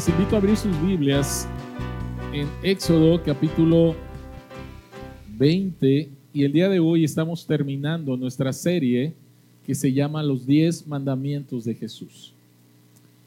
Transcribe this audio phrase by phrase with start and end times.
[0.00, 1.46] Les invito a abrir sus Biblias
[2.32, 3.94] en Éxodo capítulo
[5.36, 9.12] 20 y el día de hoy estamos terminando nuestra serie
[9.66, 12.32] que se llama Los 10 Mandamientos de Jesús.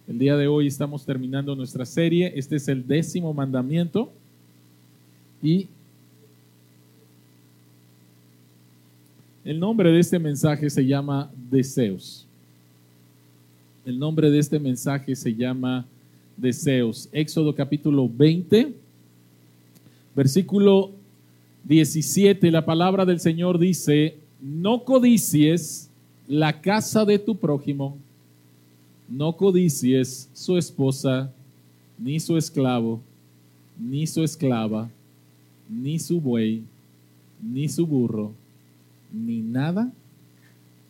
[0.08, 4.12] El día de hoy estamos terminando nuestra serie, este es el décimo mandamiento
[5.44, 5.68] y
[9.46, 12.26] el nombre de este mensaje se llama Deseos.
[13.86, 15.86] El nombre de este mensaje se llama
[16.38, 17.10] deseos.
[17.12, 18.74] Éxodo capítulo 20,
[20.16, 20.92] versículo
[21.64, 25.90] 17, la palabra del Señor dice, no codicies
[26.28, 27.98] la casa de tu prójimo,
[29.10, 31.32] no codicies su esposa,
[31.98, 33.02] ni su esclavo,
[33.80, 34.90] ni su esclava,
[35.70, 36.64] ni su buey,
[37.42, 38.34] ni su burro,
[39.12, 39.92] ni nada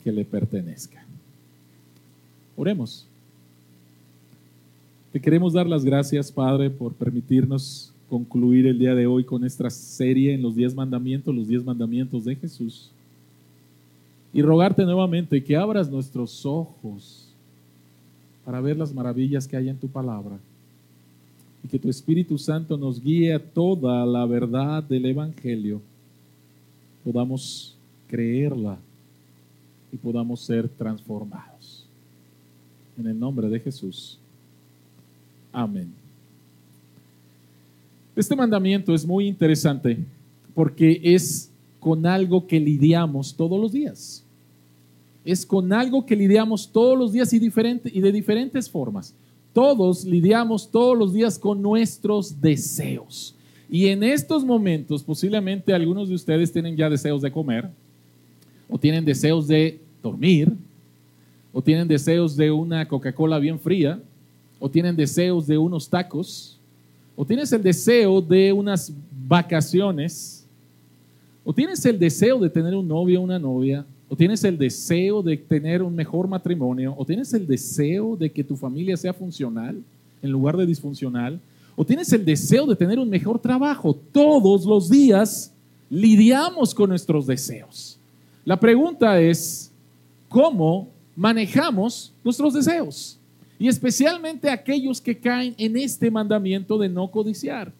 [0.03, 1.03] que le pertenezca.
[2.55, 3.07] Oremos.
[5.13, 9.69] Te queremos dar las gracias, Padre, por permitirnos concluir el día de hoy con esta
[9.69, 12.89] serie en los diez mandamientos, los diez mandamientos de Jesús.
[14.33, 17.27] Y rogarte nuevamente que abras nuestros ojos
[18.43, 20.39] para ver las maravillas que hay en tu palabra.
[21.63, 25.79] Y que tu Espíritu Santo nos guíe a toda la verdad del Evangelio.
[27.03, 27.75] Podamos
[28.07, 28.79] creerla
[29.91, 31.85] y podamos ser transformados.
[32.97, 34.17] En el nombre de Jesús.
[35.53, 35.93] Amén.
[38.15, 39.99] Este mandamiento es muy interesante
[40.53, 44.23] porque es con algo que lidiamos todos los días.
[45.23, 49.13] Es con algo que lidiamos todos los días y, diferente, y de diferentes formas.
[49.53, 53.35] Todos lidiamos todos los días con nuestros deseos.
[53.69, 57.69] Y en estos momentos, posiblemente algunos de ustedes tienen ya deseos de comer,
[58.69, 60.51] o tienen deseos de dormir,
[61.51, 63.99] o tienen deseos de una Coca-Cola bien fría,
[64.63, 66.57] o tienen deseos de unos tacos,
[67.17, 68.93] o tienes el deseo de unas
[69.27, 70.45] vacaciones,
[71.43, 75.21] o tienes el deseo de tener un novio o una novia, o tienes el deseo
[75.21, 79.83] de tener un mejor matrimonio, o tienes el deseo de que tu familia sea funcional
[80.21, 81.41] en lugar de disfuncional,
[81.75, 83.93] o tienes el deseo de tener un mejor trabajo.
[84.13, 85.51] Todos los días
[85.89, 87.97] lidiamos con nuestros deseos.
[88.45, 89.69] La pregunta es,
[90.29, 90.87] ¿cómo
[91.17, 93.19] manejamos nuestros deseos?
[93.63, 97.71] Y especialmente aquellos que caen en este mandamiento de no codiciar.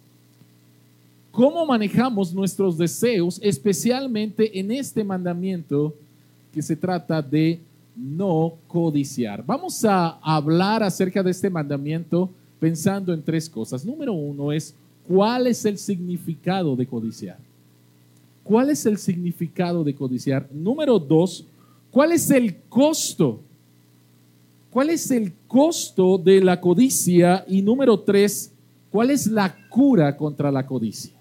[1.29, 5.93] ¿Cómo manejamos nuestros deseos, especialmente en este mandamiento
[6.53, 7.59] que se trata de
[7.97, 9.45] no codiciar?
[9.45, 12.29] Vamos a hablar acerca de este mandamiento
[12.61, 13.83] pensando en tres cosas.
[13.83, 14.73] Número uno es,
[15.05, 17.39] ¿cuál es el significado de codiciar?
[18.41, 20.47] ¿Cuál es el significado de codiciar?
[20.49, 21.43] Número dos,
[21.91, 23.41] ¿cuál es el costo
[24.73, 27.45] ¿Cuál es el costo de la codicia?
[27.47, 28.51] Y número tres,
[28.89, 31.13] ¿cuál es la cura contra la codicia?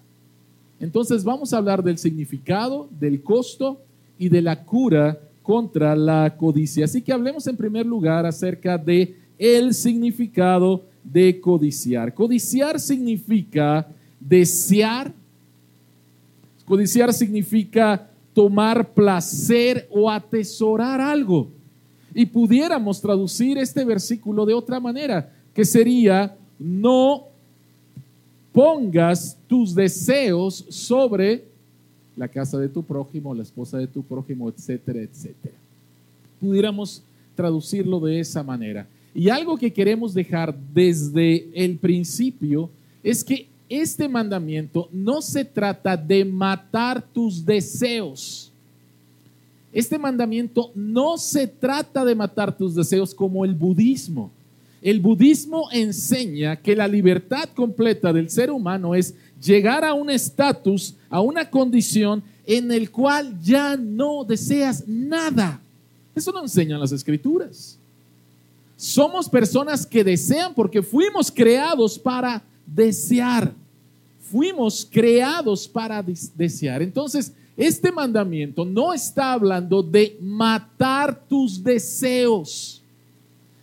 [0.80, 3.82] Entonces vamos a hablar del significado, del costo
[4.18, 6.86] y de la cura contra la codicia.
[6.86, 12.14] Así que hablemos en primer lugar acerca de el significado de codiciar.
[12.14, 13.86] Codiciar significa
[14.18, 15.12] desear.
[16.64, 21.50] Codiciar significa tomar placer o atesorar algo.
[22.14, 27.24] Y pudiéramos traducir este versículo de otra manera, que sería, no
[28.52, 31.44] pongas tus deseos sobre
[32.16, 35.54] la casa de tu prójimo, la esposa de tu prójimo, etcétera, etcétera.
[36.40, 37.02] Pudiéramos
[37.34, 38.86] traducirlo de esa manera.
[39.14, 42.68] Y algo que queremos dejar desde el principio
[43.02, 48.51] es que este mandamiento no se trata de matar tus deseos
[49.72, 54.30] este mandamiento no se trata de matar tus deseos como el budismo.
[54.82, 60.94] El budismo enseña que la libertad completa del ser humano es llegar a un estatus,
[61.08, 65.60] a una condición en el cual ya no deseas nada.
[66.14, 67.78] Eso no enseñan las escrituras.
[68.76, 73.52] Somos personas que desean porque fuimos creados para desear.
[74.30, 76.02] Fuimos creados para
[76.34, 76.80] desear.
[76.80, 82.82] Entonces, este mandamiento no está hablando de matar tus deseos.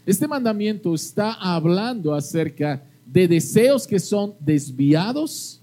[0.05, 5.59] Este mandamiento está hablando acerca de deseos que son desviados,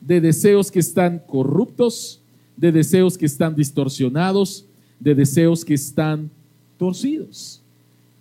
[0.00, 2.20] de deseos que están corruptos,
[2.56, 4.64] de deseos que están distorsionados,
[4.98, 6.30] de deseos que están
[6.78, 7.60] torcidos.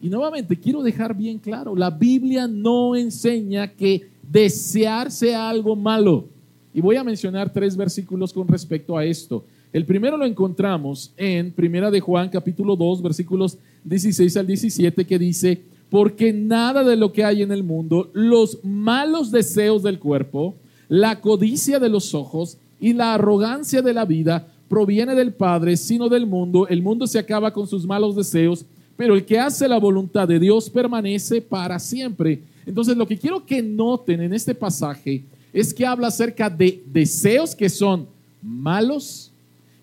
[0.02, 6.28] Y nuevamente quiero dejar bien claro, la Biblia no enseña que desear sea algo malo.
[6.74, 9.44] Y voy a mencionar tres versículos con respecto a esto.
[9.74, 15.20] El primero lo encontramos en Primera de Juan capítulo 2 versículos 16 al 17 que
[15.20, 20.56] dice, porque nada de lo que hay en el mundo, los malos deseos del cuerpo,
[20.88, 26.10] la codicia de los ojos y la arrogancia de la vida proviene del Padre, sino
[26.10, 26.68] del mundo.
[26.68, 28.66] El mundo se acaba con sus malos deseos,
[28.96, 32.42] pero el que hace la voluntad de Dios permanece para siempre.
[32.70, 37.56] Entonces, lo que quiero que noten en este pasaje es que habla acerca de deseos
[37.56, 38.08] que son
[38.44, 39.32] malos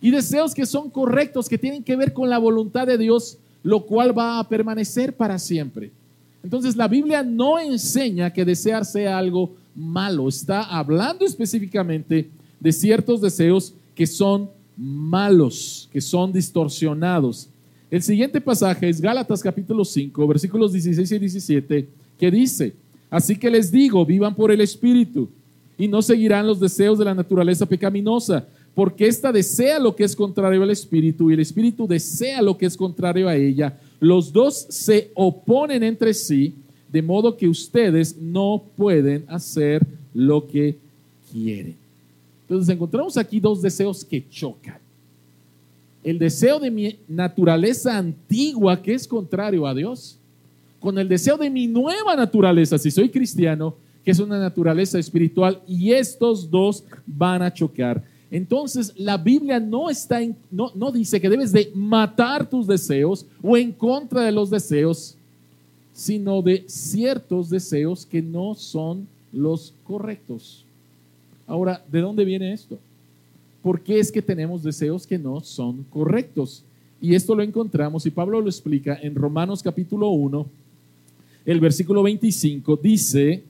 [0.01, 3.85] y deseos que son correctos, que tienen que ver con la voluntad de Dios, lo
[3.85, 5.91] cual va a permanecer para siempre.
[6.45, 12.31] Entonces la Biblia no enseña que desear sea algo malo, está hablando específicamente
[12.61, 17.49] de ciertos deseos que son malos, que son distorsionados.
[17.91, 22.75] El siguiente pasaje es Gálatas capítulo 5, versículos 16 y 17, que dice,
[23.11, 25.29] así que les digo, vivan por el Espíritu
[25.79, 30.15] y no seguirán los deseos de la naturaleza pecaminosa, porque ésta desea lo que es
[30.15, 33.79] contrario al Espíritu y el Espíritu desea lo que es contrario a ella.
[34.01, 36.55] Los dos se oponen entre sí,
[36.93, 40.77] de modo que ustedes no pueden hacer lo que
[41.33, 41.75] quieren.
[42.43, 44.79] Entonces encontramos aquí dos deseos que chocan.
[46.05, 50.19] El deseo de mi naturaleza antigua, que es contrario a Dios,
[50.81, 53.75] con el deseo de mi nueva naturaleza, si soy cristiano,
[54.05, 58.03] que es una naturaleza espiritual, y estos dos van a chocar.
[58.31, 60.21] Entonces, la Biblia no, está
[60.51, 65.17] no, no dice que debes de matar tus deseos o en contra de los deseos,
[65.93, 70.65] sino de ciertos deseos que no son los correctos.
[71.47, 72.79] Ahora, ¿de dónde viene esto?
[73.63, 76.63] ¿Por qué es que tenemos deseos que no son correctos?
[77.01, 80.47] Y esto lo encontramos, y Pablo lo explica en Romanos capítulo 1,
[81.47, 83.45] el versículo 25, dice,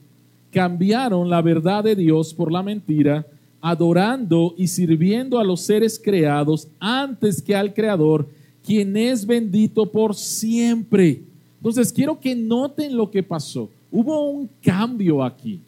[0.51, 3.25] cambiaron la verdad de Dios por la mentira,
[3.59, 8.29] adorando y sirviendo a los seres creados antes que al Creador,
[8.63, 11.21] quien es bendito por siempre.
[11.57, 13.69] Entonces, quiero que noten lo que pasó.
[13.91, 15.59] Hubo un cambio aquí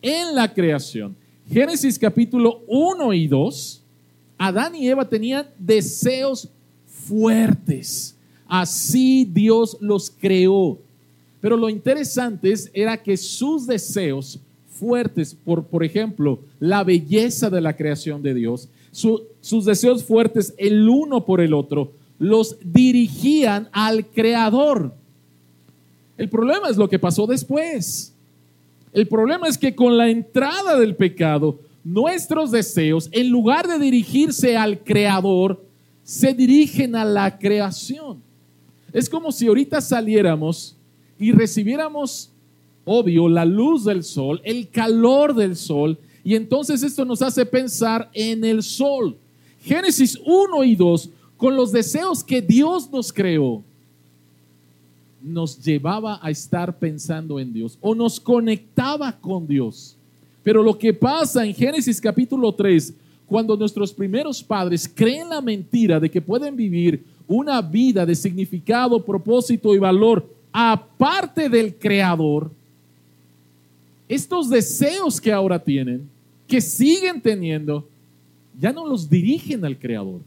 [0.00, 1.16] en la creación.
[1.48, 3.82] Génesis capítulo 1 y 2,
[4.38, 6.48] Adán y Eva tenían deseos
[6.86, 8.14] fuertes.
[8.46, 10.78] Así Dios los creó.
[11.42, 14.38] Pero lo interesante era que sus deseos
[14.70, 20.88] fuertes, por, por ejemplo, la belleza de la creación de Dios, sus deseos fuertes el
[20.88, 24.94] uno por el otro, los dirigían al Creador.
[26.16, 28.14] El problema es lo que pasó después.
[28.92, 34.56] El problema es que con la entrada del pecado, nuestros deseos, en lugar de dirigirse
[34.56, 35.64] al Creador,
[36.04, 38.22] se dirigen a la creación.
[38.92, 40.76] Es como si ahorita saliéramos
[41.22, 42.30] y recibiéramos,
[42.84, 48.10] obvio, la luz del sol, el calor del sol, y entonces esto nos hace pensar
[48.12, 49.16] en el sol.
[49.62, 53.62] Génesis 1 y 2, con los deseos que Dios nos creó,
[55.22, 59.96] nos llevaba a estar pensando en Dios o nos conectaba con Dios.
[60.42, 62.94] Pero lo que pasa en Génesis capítulo 3,
[63.26, 69.04] cuando nuestros primeros padres creen la mentira de que pueden vivir una vida de significado,
[69.04, 72.50] propósito y valor aparte del creador,
[74.08, 76.08] estos deseos que ahora tienen,
[76.46, 77.88] que siguen teniendo,
[78.58, 80.20] ya no los dirigen al creador,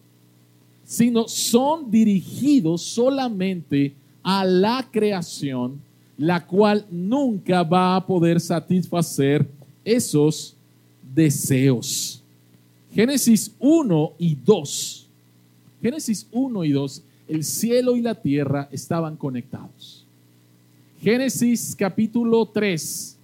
[0.84, 5.80] sino son dirigidos solamente a la creación,
[6.18, 9.48] la cual nunca va a poder satisfacer
[9.84, 10.56] esos
[11.14, 12.24] deseos.
[12.92, 15.08] Génesis 1 y 2.
[15.82, 19.95] Génesis 1 y 2, el cielo y la tierra estaban conectados.
[21.06, 23.16] Génesis capítulo 3,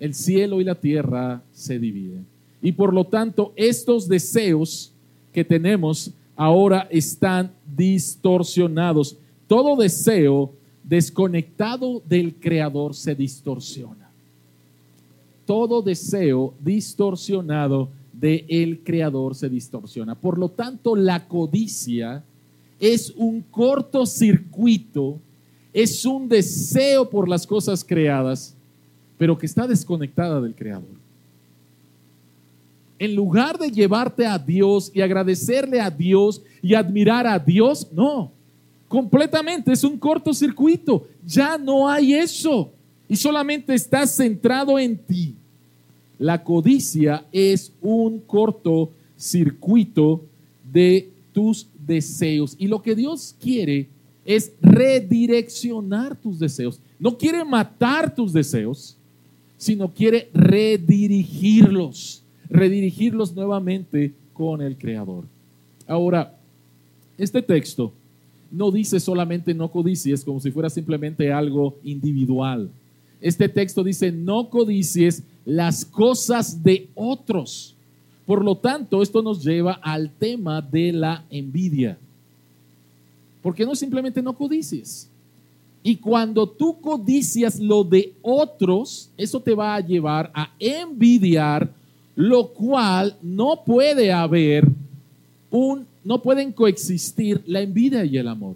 [0.00, 2.26] el cielo y la tierra se dividen.
[2.60, 4.90] Y por lo tanto, estos deseos
[5.32, 9.16] que tenemos ahora están distorsionados.
[9.46, 10.50] Todo deseo
[10.82, 14.10] desconectado del Creador se distorsiona.
[15.46, 20.16] Todo deseo distorsionado del el Creador se distorsiona.
[20.16, 22.24] Por lo tanto, la codicia
[22.80, 25.20] es un cortocircuito
[25.72, 28.54] es un deseo por las cosas creadas,
[29.16, 31.02] pero que está desconectada del Creador.
[32.98, 38.30] En lugar de llevarte a Dios y agradecerle a Dios y admirar a Dios, no,
[38.86, 41.08] completamente es un cortocircuito.
[41.26, 42.70] Ya no hay eso
[43.08, 45.34] y solamente estás centrado en ti.
[46.18, 50.22] La codicia es un cortocircuito
[50.70, 54.01] de tus deseos y lo que Dios quiere es
[54.60, 56.80] redireccionar tus deseos.
[56.98, 58.96] No quiere matar tus deseos,
[59.56, 65.24] sino quiere redirigirlos, redirigirlos nuevamente con el Creador.
[65.86, 66.36] Ahora,
[67.18, 67.92] este texto
[68.50, 72.70] no dice solamente no codicies como si fuera simplemente algo individual.
[73.20, 77.74] Este texto dice no codicies las cosas de otros.
[78.26, 81.98] Por lo tanto, esto nos lleva al tema de la envidia.
[83.42, 85.08] Porque no simplemente no codicies.
[85.82, 91.68] Y cuando tú codicias lo de otros, eso te va a llevar a envidiar,
[92.14, 94.68] lo cual no puede haber
[95.50, 98.54] un, no pueden coexistir la envidia y el amor.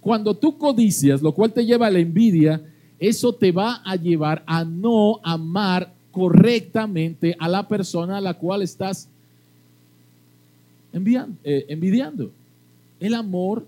[0.00, 2.60] Cuando tú codicias, lo cual te lleva a la envidia,
[2.98, 8.62] eso te va a llevar a no amar correctamente a la persona a la cual
[8.62, 9.08] estás
[10.92, 12.30] eh, envidiando.
[12.98, 13.64] El amor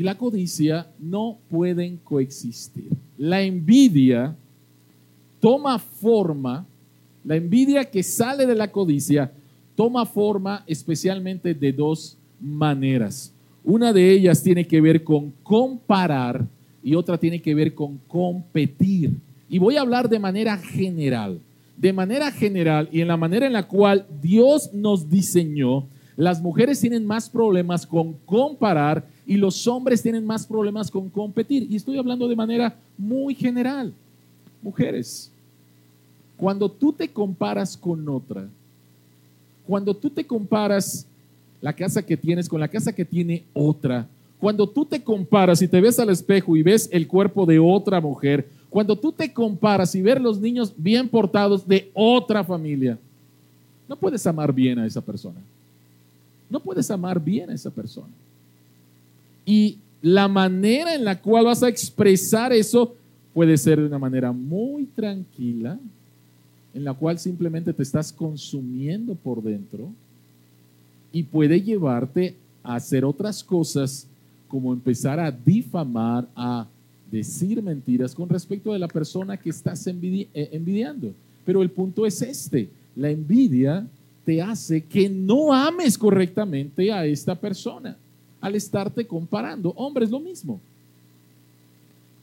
[0.00, 2.88] y la codicia no pueden coexistir.
[3.18, 4.34] La envidia
[5.40, 6.64] toma forma,
[7.22, 9.30] la envidia que sale de la codicia
[9.74, 13.30] toma forma especialmente de dos maneras.
[13.62, 16.46] Una de ellas tiene que ver con comparar
[16.82, 19.12] y otra tiene que ver con competir.
[19.50, 21.40] Y voy a hablar de manera general.
[21.76, 25.84] De manera general y en la manera en la cual Dios nos diseñó,
[26.16, 31.64] las mujeres tienen más problemas con comparar y los hombres tienen más problemas con competir.
[31.70, 33.92] Y estoy hablando de manera muy general.
[34.60, 35.30] Mujeres,
[36.36, 38.48] cuando tú te comparas con otra,
[39.68, 41.06] cuando tú te comparas
[41.62, 44.04] la casa que tienes con la casa que tiene otra,
[44.40, 48.00] cuando tú te comparas y te ves al espejo y ves el cuerpo de otra
[48.00, 52.98] mujer, cuando tú te comparas y ves los niños bien portados de otra familia,
[53.88, 55.38] no puedes amar bien a esa persona.
[56.48, 58.08] No puedes amar bien a esa persona.
[59.44, 62.94] Y la manera en la cual vas a expresar eso
[63.34, 65.78] puede ser de una manera muy tranquila,
[66.74, 69.92] en la cual simplemente te estás consumiendo por dentro
[71.12, 74.06] y puede llevarte a hacer otras cosas
[74.48, 76.66] como empezar a difamar, a
[77.10, 81.12] decir mentiras con respecto de la persona que estás eh, envidiando.
[81.44, 83.86] Pero el punto es este, la envidia
[84.24, 87.96] te hace que no ames correctamente a esta persona
[88.40, 89.72] al estarte comparando.
[89.76, 90.60] Hombre, es lo mismo.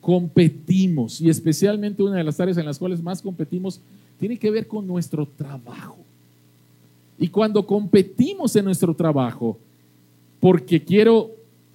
[0.02, 3.80] Competimos y especialmente una de las áreas en las cuales más competimos
[4.20, 5.98] tiene que ver con nuestro trabajo.
[7.20, 9.58] Y cuando competimos en nuestro trabajo,
[10.40, 11.32] porque quiero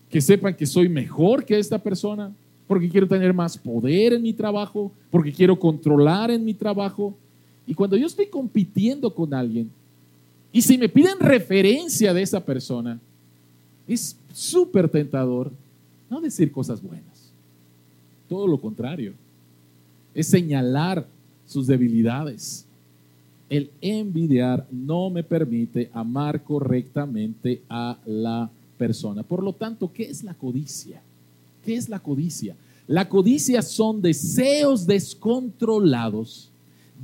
[0.09, 2.33] que sepan que soy mejor que esta persona,
[2.67, 7.15] porque quiero tener más poder en mi trabajo, porque quiero controlar en mi trabajo.
[7.67, 9.71] Y cuando yo estoy compitiendo con alguien,
[10.53, 13.01] y si me piden referencia de esa persona,
[13.87, 15.51] es súper tentador
[16.09, 17.31] no decir cosas buenas.
[18.29, 19.15] Todo lo contrario.
[20.15, 21.07] Es señalar
[21.47, 22.65] sus debilidades.
[23.49, 29.23] El envidiar no me permite amar correctamente a la persona.
[29.23, 31.03] Por lo tanto, ¿qué es la codicia?
[31.65, 32.57] ¿Qué es la codicia?
[32.87, 36.51] La codicia son deseos descontrolados,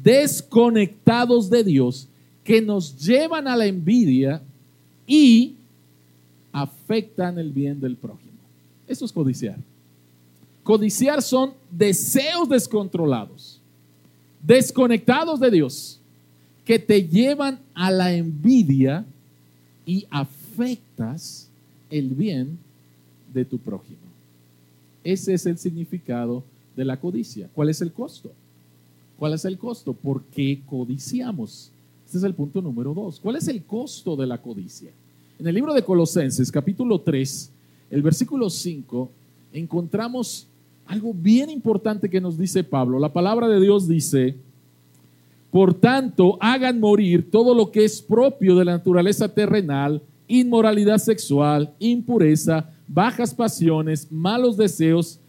[0.02, 2.08] desconectados de Dios,
[2.42, 4.42] que nos llevan a la envidia
[5.06, 5.54] y
[6.52, 8.32] afectan el bien del prójimo.
[8.86, 9.58] Eso es codiciar.
[10.62, 13.60] Codiciar son deseos descontrolados,
[14.42, 15.98] desconectados de Dios,
[16.64, 19.04] que te llevan a la envidia
[19.86, 21.48] y afectas
[21.90, 22.58] el bien
[23.32, 23.98] de tu prójimo.
[25.02, 26.44] Ese es el significado
[26.76, 27.48] de la codicia.
[27.54, 28.30] ¿Cuál es el costo?
[29.18, 29.94] ¿Cuál es el costo?
[29.94, 31.70] ¿Por qué codiciamos?
[32.04, 33.18] Este es el punto número dos.
[33.20, 34.90] ¿Cuál es el costo de la codicia?
[35.38, 37.50] En el libro de Colosenses, capítulo 3,
[37.92, 39.08] el versículo 5,
[39.52, 40.48] encontramos
[40.84, 42.98] algo bien importante que nos dice Pablo.
[42.98, 44.34] La palabra de Dios dice,
[45.52, 51.72] por tanto, hagan morir todo lo que es propio de la naturaleza terrenal, inmoralidad sexual,
[51.78, 55.20] impureza, bajas pasiones, malos deseos,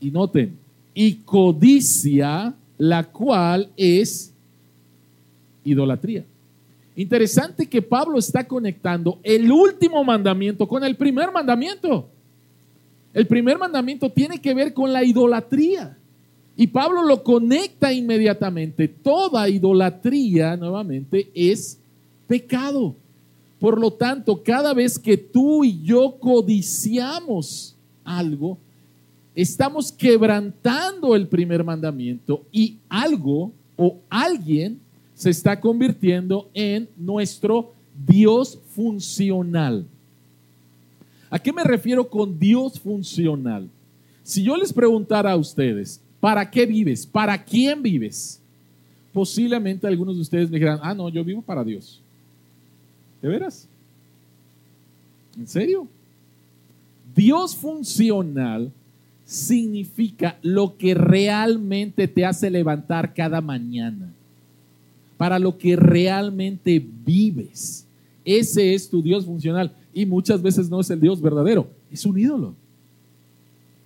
[0.00, 0.56] y noten,
[0.94, 4.32] y codicia, la cual es
[5.64, 6.24] idolatría.
[6.98, 12.08] Interesante que Pablo está conectando el último mandamiento con el primer mandamiento.
[13.14, 15.96] El primer mandamiento tiene que ver con la idolatría.
[16.56, 18.88] Y Pablo lo conecta inmediatamente.
[18.88, 21.78] Toda idolatría, nuevamente, es
[22.26, 22.96] pecado.
[23.60, 28.58] Por lo tanto, cada vez que tú y yo codiciamos algo,
[29.36, 34.80] estamos quebrantando el primer mandamiento y algo o alguien
[35.18, 37.72] se está convirtiendo en nuestro
[38.06, 39.84] Dios funcional.
[41.28, 43.68] ¿A qué me refiero con Dios funcional?
[44.22, 47.04] Si yo les preguntara a ustedes, ¿para qué vives?
[47.04, 48.40] ¿Para quién vives?
[49.12, 52.00] Posiblemente algunos de ustedes me dijeran, ah, no, yo vivo para Dios.
[53.20, 53.66] ¿De veras?
[55.36, 55.88] ¿En serio?
[57.16, 58.70] Dios funcional
[59.24, 64.12] significa lo que realmente te hace levantar cada mañana,
[65.18, 67.84] para lo que realmente vives.
[68.24, 69.74] Ese es tu Dios funcional.
[69.92, 72.54] Y muchas veces no es el Dios verdadero, es un ídolo.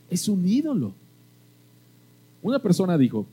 [0.08, 0.92] Es un ídolo.
[2.42, 3.26] Una persona dijo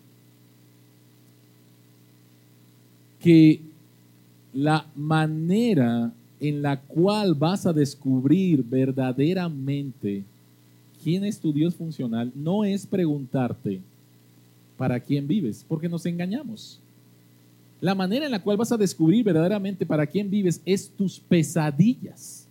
[3.19, 3.59] que
[4.53, 10.23] la manera en la cual vas a descubrir verdaderamente
[11.03, 13.81] quién es tu Dios funcional no es preguntarte
[14.77, 16.79] para quién vives, porque nos engañamos.
[17.81, 22.45] La manera en la cual vas a descubrir verdaderamente para quién vives es tus pesadillas.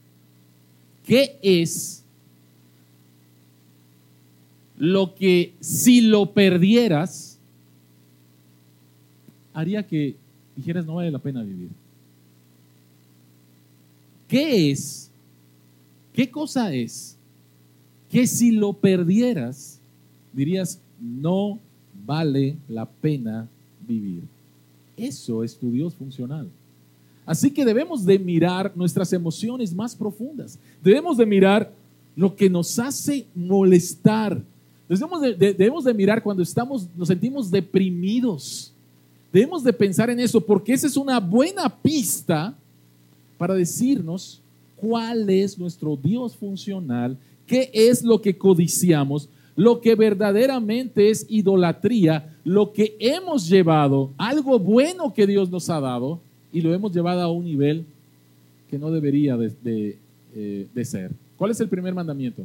[1.04, 2.02] ¿Qué es
[4.78, 7.38] lo que si lo perdieras
[9.52, 10.16] haría que
[10.56, 11.68] dijeras no vale la pena vivir?
[14.28, 15.10] ¿Qué es?
[16.12, 17.16] ¿Qué cosa es
[18.10, 19.78] que si lo perdieras
[20.32, 21.58] dirías no
[22.06, 23.48] vale la pena
[23.86, 24.22] vivir?
[24.98, 26.48] Eso es tu Dios funcional.
[27.24, 30.58] Así que debemos de mirar nuestras emociones más profundas.
[30.82, 31.70] Debemos de mirar
[32.16, 34.40] lo que nos hace molestar.
[34.88, 38.72] Debemos de, mirar cuando estamos, nos sentimos deprimidos.
[39.32, 42.56] Debemos de pensar en eso porque esa es una buena pista
[43.36, 44.40] para decirnos
[44.76, 49.28] cuál es nuestro Dios funcional, qué es lo que codiciamos,
[49.58, 55.80] lo que verdaderamente es idolatría, lo que hemos llevado, algo bueno que Dios nos ha
[55.80, 56.20] dado,
[56.52, 57.84] y lo hemos llevado a un nivel
[58.70, 59.96] que no debería de,
[60.36, 61.10] eh, ser.
[61.36, 62.44] ¿Cuál es el primer mandamiento?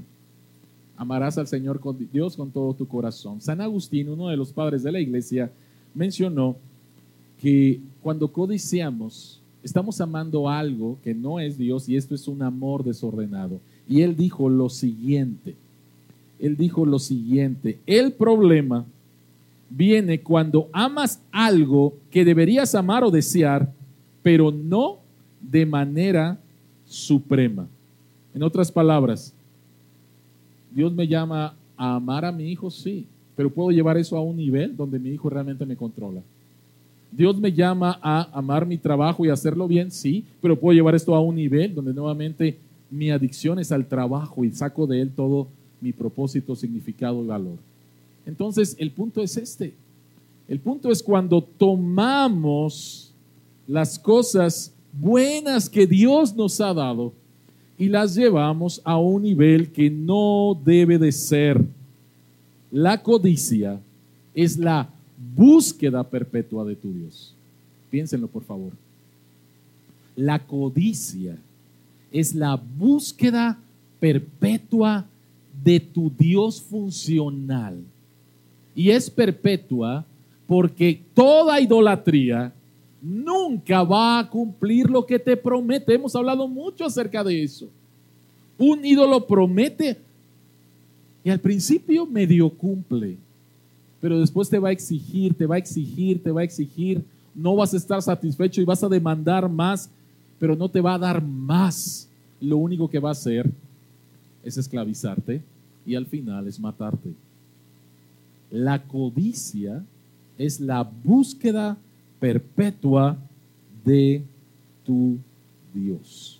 [0.97, 3.39] Amarás al Señor con Dios con todo tu corazón.
[3.41, 5.51] San Agustín, uno de los padres de la iglesia,
[5.93, 6.55] mencionó
[7.39, 12.83] que cuando codiciamos, estamos amando algo que no es Dios y esto es un amor
[12.83, 13.59] desordenado.
[13.87, 15.53] Y él dijo lo siguiente,
[16.43, 18.85] él dijo lo siguiente, el problema
[19.69, 23.71] viene cuando amas algo que deberías amar o desear,
[24.21, 24.97] pero no
[25.39, 26.37] de manera
[26.85, 27.65] suprema.
[28.35, 29.33] En otras palabras,
[30.75, 33.05] Dios me llama a amar a mi hijo, sí,
[33.37, 36.21] pero puedo llevar eso a un nivel donde mi hijo realmente me controla.
[37.09, 41.15] Dios me llama a amar mi trabajo y hacerlo bien, sí, pero puedo llevar esto
[41.15, 42.57] a un nivel donde nuevamente
[42.91, 45.47] mi adicción es al trabajo y saco de él todo
[45.83, 47.57] mi propósito, significado y valor.
[48.25, 49.73] Entonces, el punto es este.
[50.47, 53.11] El punto es cuando tomamos
[53.67, 57.11] las cosas buenas que Dios nos ha dado
[57.77, 61.63] y las llevamos a un nivel que no debe de ser.
[62.71, 63.79] La codicia
[64.33, 64.89] es la
[65.35, 67.33] búsqueda perpetua de tu Dios.
[67.91, 68.71] Piénsenlo, por favor.
[70.15, 71.37] La codicia
[72.11, 73.57] es la búsqueda
[73.99, 75.07] perpetua
[75.61, 77.81] de tu Dios funcional.
[78.75, 80.05] Y es perpetua
[80.47, 82.53] porque toda idolatría
[83.01, 85.93] nunca va a cumplir lo que te promete.
[85.93, 87.67] Hemos hablado mucho acerca de eso.
[88.57, 89.97] Un ídolo promete
[91.23, 93.17] y al principio medio cumple
[94.03, 97.01] pero después te va a exigir, te va a exigir, te va a exigir.
[97.33, 99.89] No vas a estar satisfecho y vas a demandar más,
[100.37, 102.09] pero no te va a dar más.
[102.41, 103.49] Lo único que va a hacer
[104.43, 105.41] es esclavizarte
[105.85, 107.13] y al final es matarte.
[108.51, 109.83] La codicia
[110.37, 111.77] es la búsqueda
[112.19, 113.17] perpetua
[113.83, 114.23] de
[114.85, 115.17] tu
[115.73, 116.39] Dios.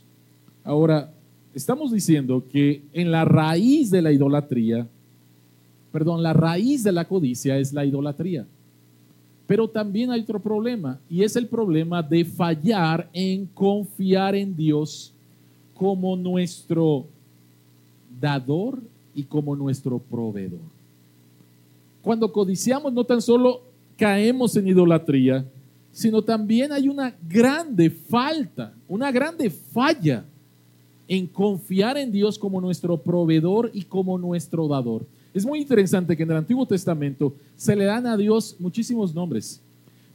[0.63, 1.11] Ahora,
[1.53, 4.87] estamos diciendo que en la raíz de la idolatría
[5.93, 8.47] perdón, la raíz de la codicia es la idolatría.
[9.45, 15.13] Pero también hay otro problema y es el problema de fallar en confiar en Dios
[15.75, 17.05] como nuestro
[18.19, 18.79] dador
[19.15, 20.59] y como nuestro proveedor.
[22.01, 23.61] Cuando codiciamos no tan solo
[23.97, 25.45] caemos en idolatría,
[25.91, 30.25] sino también hay una grande falta, una grande falla
[31.07, 35.05] en confiar en Dios como nuestro proveedor y como nuestro dador.
[35.33, 39.61] Es muy interesante que en el Antiguo Testamento se le dan a Dios muchísimos nombres.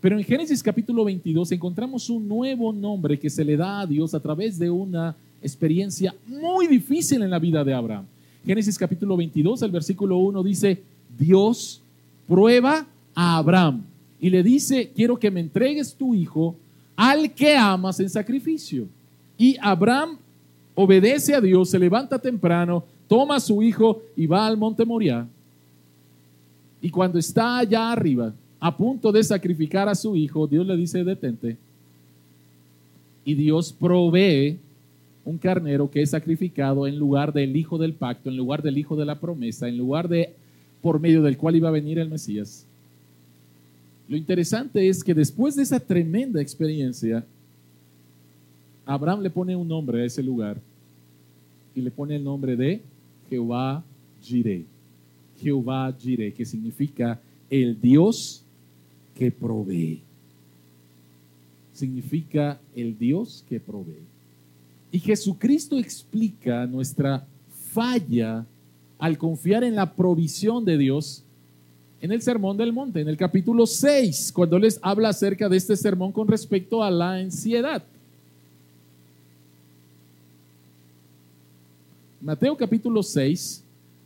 [0.00, 4.14] Pero en Génesis capítulo 22 encontramos un nuevo nombre que se le da a Dios
[4.14, 8.04] a través de una experiencia muy difícil en la vida de Abraham.
[8.44, 10.82] Génesis capítulo 22, el versículo 1 dice,
[11.18, 11.80] Dios
[12.26, 13.82] prueba a Abraham
[14.20, 16.56] y le dice, quiero que me entregues tu hijo
[16.96, 18.86] al que amas en sacrificio.
[19.36, 20.18] Y Abraham
[20.74, 25.26] obedece a Dios, se levanta temprano, toma a su hijo y va al monte Moriah.
[26.80, 31.04] Y cuando está allá arriba, a punto de sacrificar a su hijo, Dios le dice,
[31.04, 31.56] detente.
[33.24, 34.58] Y Dios provee
[35.28, 38.96] un carnero que es sacrificado en lugar del hijo del pacto, en lugar del hijo
[38.96, 40.34] de la promesa, en lugar de
[40.80, 42.64] por medio del cual iba a venir el Mesías.
[44.08, 47.26] Lo interesante es que después de esa tremenda experiencia,
[48.86, 50.56] Abraham le pone un nombre a ese lugar
[51.74, 52.80] y le pone el nombre de
[53.28, 53.84] Jehová
[54.22, 54.64] Jireh.
[55.42, 58.42] Jehová Jireh, que significa el Dios
[59.14, 60.00] que provee.
[61.74, 64.17] Significa el Dios que provee.
[64.90, 67.26] Y Jesucristo explica nuestra
[67.72, 68.44] falla
[68.98, 71.22] al confiar en la provisión de Dios
[72.00, 75.76] en el Sermón del Monte, en el capítulo 6, cuando les habla acerca de este
[75.76, 77.82] sermón con respecto a la ansiedad.
[82.20, 83.64] Mateo capítulo 6,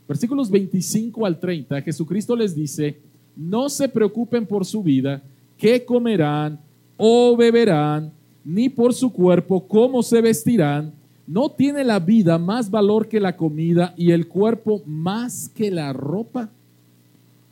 [0.09, 2.99] versículos 25 al 30, Jesucristo les dice,
[3.37, 5.23] no se preocupen por su vida,
[5.59, 6.59] qué comerán
[6.97, 8.11] o beberán,
[8.45, 10.93] ni por su cuerpo, cómo se vestirán.
[11.27, 15.93] ¿No tiene la vida más valor que la comida y el cuerpo más que la
[15.93, 16.51] ropa?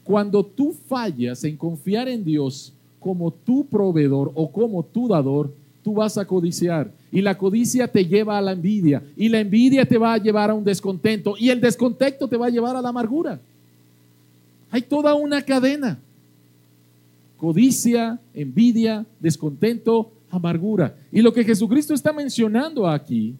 [0.02, 5.94] Cuando tú fallas en confiar en Dios como tu proveedor o como tu dador, tú
[5.94, 6.92] vas a codiciar.
[7.12, 9.02] Y la codicia te lleva a la envidia.
[9.16, 11.34] Y la envidia te va a llevar a un descontento.
[11.38, 13.40] Y el descontento te va a llevar a la amargura.
[14.70, 15.98] Hay toda una cadena.
[17.36, 20.96] Codicia, envidia, descontento, amargura.
[21.12, 23.34] Y lo que Jesucristo está mencionando aquí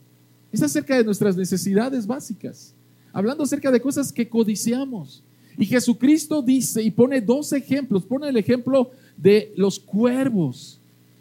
[0.52, 2.74] es acerca de nuestras necesidades básicas.
[3.12, 5.22] Hablando acerca de cosas que codiciamos.
[5.56, 8.04] Y Jesucristo dice y pone dos ejemplos.
[8.04, 10.78] Pone el ejemplo de los cuervos.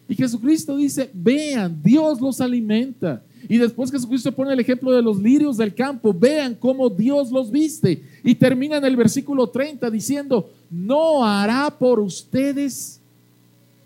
[0.08, 3.22] Y Jesucristo dice, vean, Dios los alimenta.
[3.48, 6.14] Y después Jesucristo pone el ejemplo de los lirios del campo.
[6.14, 8.04] Vean cómo Dios los viste.
[8.24, 13.00] Y termina en el versículo 30 diciendo, no hará por ustedes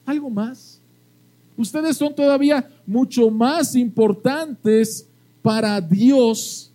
[0.06, 0.73] algo más.
[1.56, 5.08] Ustedes son todavía mucho más importantes
[5.42, 6.72] para Dios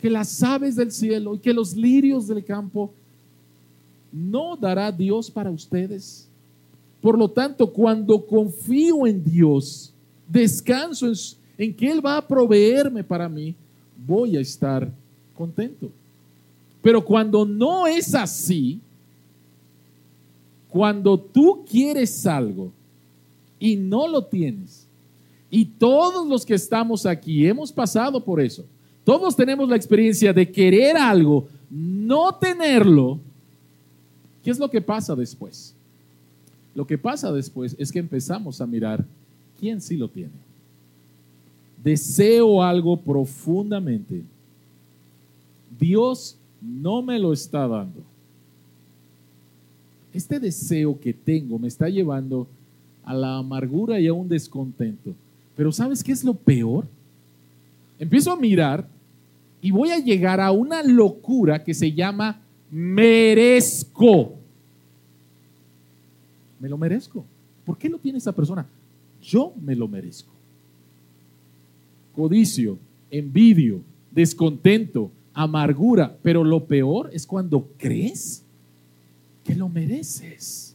[0.00, 2.92] que las aves del cielo y que los lirios del campo.
[4.12, 6.28] ¿No dará Dios para ustedes?
[7.00, 9.92] Por lo tanto, cuando confío en Dios,
[10.28, 11.10] descanso
[11.56, 13.54] en, que Él va a proveerme para mí,
[14.06, 14.90] voy a estar
[15.36, 15.90] contento.
[16.82, 18.80] Pero cuando no es así,
[20.68, 22.72] cuando tú quieres algo
[23.58, 24.86] y no lo tienes,
[25.50, 28.64] y todos los que estamos aquí hemos pasado por eso,
[29.04, 33.18] todos tenemos la experiencia de querer algo, no tenerlo,
[34.44, 35.74] ¿qué es lo que pasa después?
[36.74, 39.04] Lo que pasa después es que empezamos a mirar
[39.58, 40.30] quién sí lo tiene.
[41.82, 44.22] Deseo algo profundamente.
[45.78, 48.02] Dios no me lo está dando.
[50.12, 52.46] Este deseo que tengo me está llevando
[53.08, 55.14] a la amargura y a un descontento.
[55.56, 56.86] Pero ¿sabes qué es lo peor?
[57.98, 58.86] Empiezo a mirar
[59.60, 62.40] y voy a llegar a una locura que se llama
[62.70, 64.38] merezco
[66.60, 67.24] me lo merezco.
[67.64, 68.66] ¿Por qué lo tiene esa persona?
[69.22, 70.30] Yo me lo merezco.
[72.14, 72.78] Codicio,
[73.10, 78.42] envidio, descontento, amargura, pero lo peor es cuando crees
[79.44, 80.67] que lo mereces,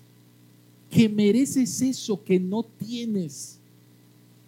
[0.94, 3.58] que mereces eso que no tienes.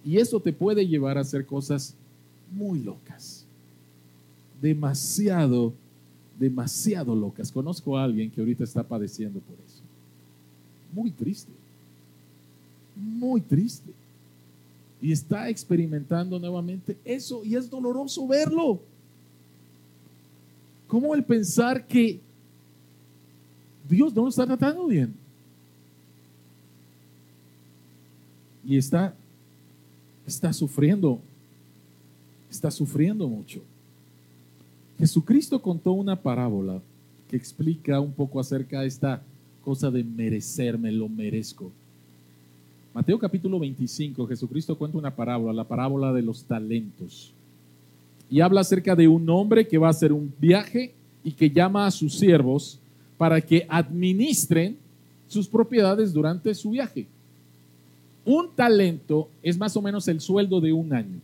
[0.04, 1.96] Y eso te puede llevar a hacer cosas
[2.52, 3.44] muy locas,
[4.62, 5.74] demasiado,
[6.40, 7.52] demasiado locas.
[7.52, 9.86] Conozco a alguien que ahorita está padeciendo por eso
[10.96, 11.52] muy triste,
[12.96, 13.92] muy triste.
[15.02, 18.80] Y está experimentando nuevamente eso y es doloroso verlo.
[20.88, 22.20] Como el pensar que
[23.88, 25.14] Dios no lo está tratando bien?
[28.66, 29.14] Y está,
[30.26, 31.20] está sufriendo,
[32.50, 33.62] está sufriendo mucho.
[34.98, 36.82] Jesucristo contó una parábola
[37.30, 39.22] que explica un poco acerca de esta
[39.64, 41.72] cosa de merecerme, lo merezco.
[42.94, 47.34] Mateo capítulo 25, Jesucristo cuenta una parábola, la parábola de los talentos.
[48.30, 51.86] Y habla acerca de un hombre que va a hacer un viaje y que llama
[51.86, 52.80] a sus siervos
[53.18, 54.78] para que administren
[55.28, 57.08] sus propiedades durante su viaje.
[58.26, 61.22] Un talento es más o menos el sueldo de un año.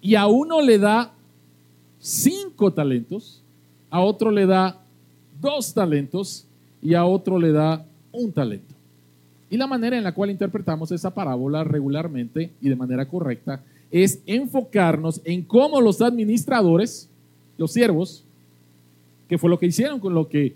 [0.00, 1.12] Y a uno le da
[1.98, 3.42] cinco talentos,
[3.90, 4.80] a otro le da
[5.40, 6.46] dos talentos
[6.80, 8.74] y a otro le da un talento.
[9.50, 14.20] Y la manera en la cual interpretamos esa parábola regularmente y de manera correcta es
[14.26, 17.08] enfocarnos en cómo los administradores,
[17.56, 18.24] los siervos,
[19.28, 20.54] que fue lo que hicieron con lo que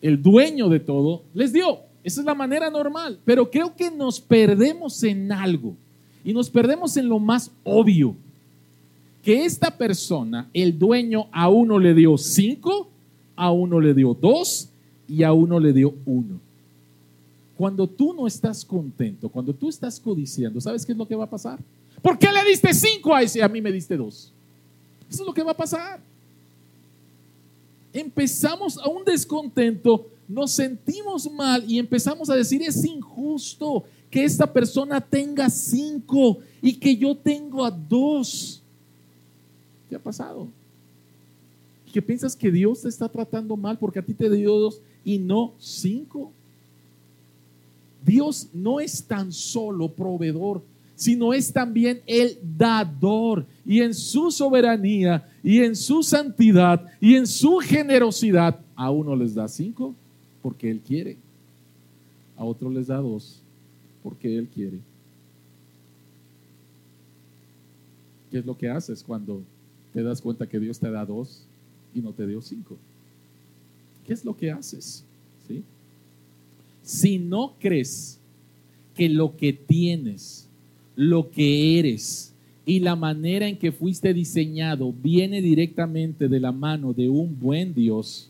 [0.00, 1.78] el dueño de todo les dio.
[2.04, 5.74] Esa es la manera normal, pero creo que nos perdemos en algo
[6.24, 8.14] y nos perdemos en lo más obvio.
[9.22, 12.88] que esta persona, el dueño, a uno le dio cinco,
[13.36, 14.68] a uno le dio dos
[15.08, 16.40] y a uno le dio uno.
[17.56, 21.24] Cuando tú no estás contento, cuando tú estás codiciando, ¿sabes qué es lo que va
[21.24, 21.60] a pasar?
[22.02, 24.32] ¿Por qué le diste cinco a ese y a mí me diste dos?
[25.08, 26.00] Eso es lo que va a pasar.
[27.92, 34.50] Empezamos a un descontento, nos sentimos mal y empezamos a decir, es injusto que esta
[34.50, 38.62] persona tenga cinco y que yo tengo a dos.
[39.88, 40.48] ¿Qué ha pasado?
[41.92, 45.18] ¿Qué piensas que Dios te está tratando mal porque a ti te dio dos y
[45.18, 46.32] no cinco?
[48.04, 50.62] Dios no es tan solo proveedor,
[50.96, 53.44] sino es también el dador.
[53.66, 59.34] Y en su soberanía y en su santidad y en su generosidad, a uno les
[59.34, 59.94] da cinco
[60.42, 61.16] porque Él quiere,
[62.36, 63.40] a otro les da dos
[64.02, 64.78] porque Él quiere.
[68.30, 69.42] ¿Qué es lo que haces cuando
[69.92, 71.44] te das cuenta que Dios te da dos
[71.94, 72.76] y no te dio cinco?
[74.06, 75.04] ¿Qué es lo que haces?
[75.46, 75.62] ¿Sí?
[76.82, 78.18] Si no crees
[78.96, 80.48] que lo que tienes,
[80.96, 82.32] lo que eres
[82.64, 87.74] y la manera en que fuiste diseñado viene directamente de la mano de un buen
[87.74, 88.28] Dios,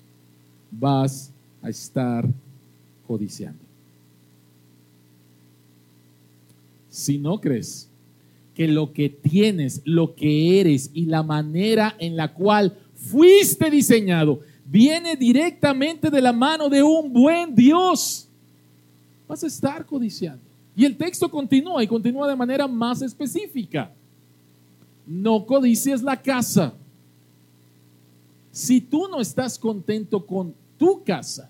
[0.70, 1.32] vas
[1.62, 2.29] a estar
[3.07, 3.61] codiciando.
[6.90, 7.88] Si no crees
[8.55, 14.40] que lo que tienes, lo que eres y la manera en la cual fuiste diseñado
[14.64, 18.29] viene directamente de la mano de un buen Dios,
[19.27, 20.42] vas a estar codiciando.
[20.77, 23.90] Y el texto continúa y continúa de manera más específica.
[25.07, 26.75] No codicies la casa.
[28.51, 31.49] Si tú no estás contento con tu casa,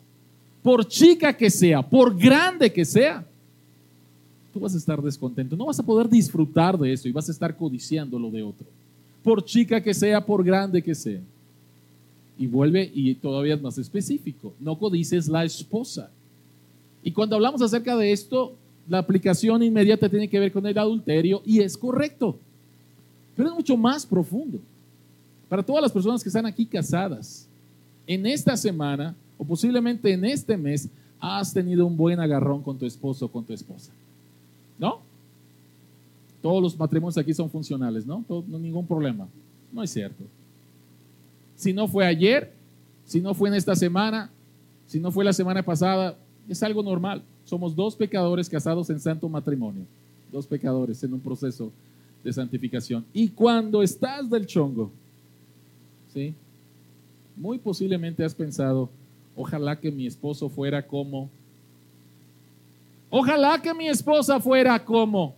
[0.63, 3.25] por chica que sea, por grande que sea,
[4.53, 5.57] tú vas a estar descontento.
[5.57, 8.67] No vas a poder disfrutar de eso y vas a estar codiciando lo de otro.
[9.25, 11.23] Por chica que sea, por grande que sea.
[12.39, 14.53] Y vuelve y todavía es más específico.
[14.61, 16.11] No codices la esposa.
[17.03, 18.55] Y cuando hablamos acerca de esto,
[18.87, 22.37] la aplicación inmediata tiene que ver con el adulterio y es correcto.
[23.35, 24.59] Pero es mucho más profundo.
[25.49, 27.49] Para todas las personas que están aquí casadas,
[28.07, 32.87] en esta semana o posiblemente en este mes, has tenido un buen agarrón con tu
[32.87, 33.91] esposo o con tu esposa.
[34.79, 35.01] ¿No?
[36.41, 38.25] Todos los matrimonios aquí son funcionales, ¿no?
[38.29, 39.27] no ningún problema.
[39.73, 40.23] No es cierto.
[41.57, 42.53] Si no fue ayer,
[43.05, 44.31] si no fue en esta semana,
[44.87, 46.17] si no fue la semana pasada,
[46.49, 47.21] es algo normal.
[47.45, 49.83] Somos dos pecadores casados en santo matrimonio.
[50.31, 51.73] Dos pecadores en un proceso
[52.23, 53.05] de santificación.
[53.13, 54.93] Y cuando estás del chongo,
[56.15, 56.33] ¿sí?
[57.37, 58.89] Muy posiblemente has pensado,
[59.37, 61.31] ojalá que mi esposo fuera como,
[63.11, 65.35] ojalá que mi esposa fuera como,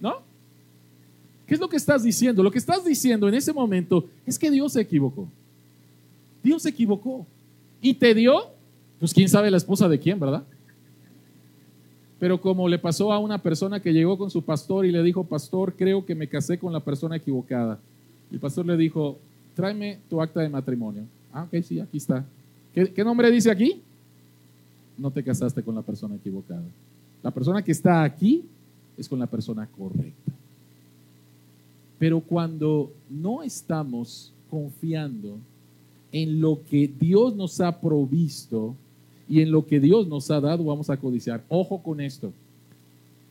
[0.00, 0.20] ¿no?
[1.46, 2.42] ¿Qué es lo que estás diciendo?
[2.42, 5.26] Lo que estás diciendo en ese momento es que Dios se equivocó.
[6.42, 7.26] Dios se equivocó.
[7.80, 8.50] Y te dio
[8.98, 10.42] pues quién sabe la esposa de quién, ¿verdad?
[12.18, 15.22] Pero como le pasó a una persona que llegó con su pastor y le dijo,
[15.24, 17.78] pastor, creo que me casé con la persona equivocada.
[18.32, 19.18] El pastor le dijo,
[19.54, 21.04] tráeme tu acta de matrimonio.
[21.32, 22.24] Ah, ok, sí, aquí está.
[22.74, 23.80] ¿Qué, ¿Qué, nombre dice aquí?
[24.96, 26.64] No te casaste con la persona equivocada.
[27.22, 28.44] La persona que está aquí
[28.96, 30.32] es con la persona correcta.
[31.98, 35.38] Pero cuando no estamos confiando
[36.12, 38.74] en lo que Dios nos ha provisto,
[39.28, 41.44] y en lo que Dios nos ha dado vamos a codiciar.
[41.48, 42.32] Ojo con esto.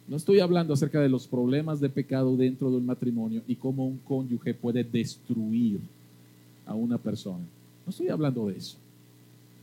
[0.08, 3.98] No estoy hablando acerca de los problemas de pecado dentro del matrimonio y cómo un
[3.98, 5.80] cónyuge puede destruir
[6.66, 7.44] a una persona.
[7.86, 8.78] No estoy hablando de eso.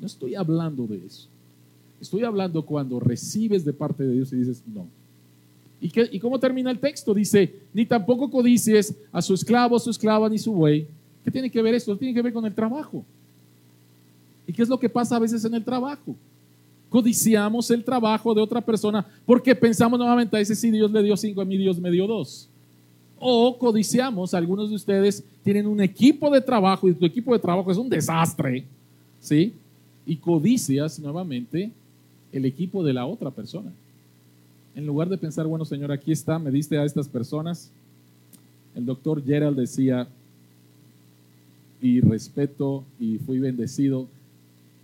[0.00, 1.28] No estoy hablando de eso.
[2.00, 4.86] Estoy hablando cuando recibes de parte de Dios y dices no.
[5.80, 7.12] ¿Y, qué, ¿Y cómo termina el texto?
[7.12, 10.86] Dice, ni tampoco codicies a su esclavo, su esclava, ni su buey.
[11.24, 11.96] ¿Qué tiene que ver esto?
[11.96, 13.04] Tiene que ver con el trabajo.
[14.46, 16.14] ¿Y qué es lo que pasa a veces en el trabajo?
[16.90, 21.16] Codiciamos el trabajo de otra persona porque pensamos nuevamente, a ese sí Dios le dio
[21.16, 22.48] cinco, a mí Dios me dio dos.
[23.18, 27.70] O codiciamos, algunos de ustedes tienen un equipo de trabajo y tu equipo de trabajo
[27.70, 28.64] es un desastre,
[29.20, 29.54] ¿sí?
[30.06, 31.70] Y codicias nuevamente
[32.32, 33.72] el equipo de la otra persona.
[34.74, 37.70] En lugar de pensar, bueno, Señor, aquí está, me diste a estas personas.
[38.74, 40.08] El doctor Gerald decía,
[41.80, 44.08] y respeto y fui bendecido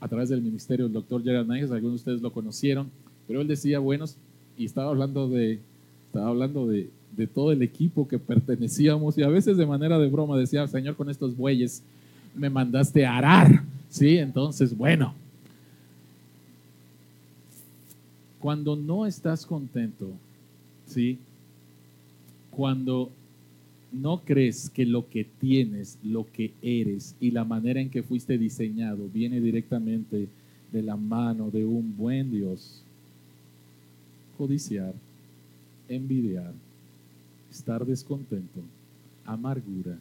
[0.01, 2.89] a través del ministerio del doctor Gerald Niges, algunos de ustedes lo conocieron,
[3.27, 4.17] pero él decía, buenos,
[4.59, 5.61] y estaba hablando de,
[6.07, 10.09] estaba hablando de, de todo el equipo que pertenecíamos y a veces de manera de
[10.09, 11.83] broma decía, Señor, con estos bueyes
[12.35, 14.17] me mandaste a arar, ¿sí?
[14.17, 15.15] Entonces, bueno,
[18.39, 20.11] cuando no estás contento,
[20.87, 21.19] ¿sí?
[22.51, 23.11] Cuando
[23.93, 28.39] ¿No crees que lo que tienes, lo que eres y la manera en que fuiste
[28.39, 30.29] diseñado viene directamente
[30.71, 32.83] de la mano de un buen Dios?
[34.39, 34.95] Codiciar,
[35.89, 36.53] envidiar,
[37.51, 38.61] estar descontento,
[39.25, 39.99] amargura,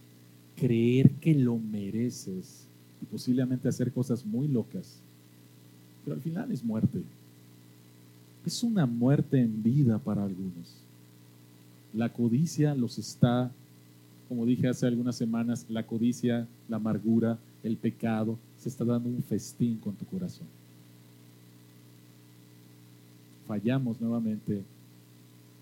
[0.56, 2.68] creer que lo mereces
[3.02, 5.00] y posiblemente hacer cosas muy locas.
[6.04, 7.02] Pero al final es muerte.
[8.46, 10.76] Es una muerte en vida para algunos.
[11.94, 13.52] La codicia los está
[14.30, 19.24] como dije hace algunas semanas, la codicia, la amargura, el pecado, se está dando un
[19.24, 20.46] festín con tu corazón.
[23.48, 24.62] Fallamos nuevamente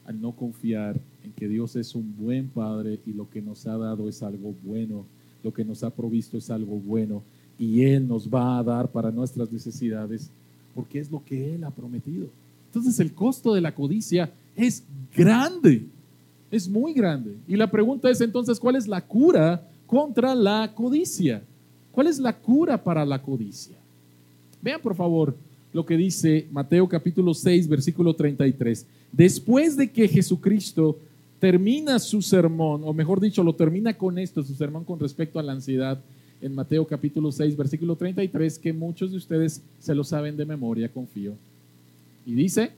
[0.05, 3.77] al no confiar en que Dios es un buen Padre y lo que nos ha
[3.77, 5.05] dado es algo bueno,
[5.47, 7.23] lo que nos ha provisto es algo bueno
[7.57, 10.29] y Él nos va a dar para nuestras necesidades
[10.75, 12.27] porque es lo que Él ha prometido.
[12.65, 14.83] Entonces el costo de la codicia es
[15.15, 15.85] grande.
[16.51, 17.37] Es muy grande.
[17.47, 21.41] Y la pregunta es entonces, ¿cuál es la cura contra la codicia?
[21.93, 23.77] ¿Cuál es la cura para la codicia?
[24.61, 25.33] Vean por favor
[25.71, 28.85] lo que dice Mateo capítulo 6, versículo 33.
[29.13, 30.99] Después de que Jesucristo
[31.39, 35.43] termina su sermón, o mejor dicho, lo termina con esto, su sermón con respecto a
[35.43, 35.99] la ansiedad,
[36.41, 40.89] en Mateo capítulo 6, versículo 33, que muchos de ustedes se lo saben de memoria,
[40.89, 41.33] confío.
[42.25, 42.71] Y dice,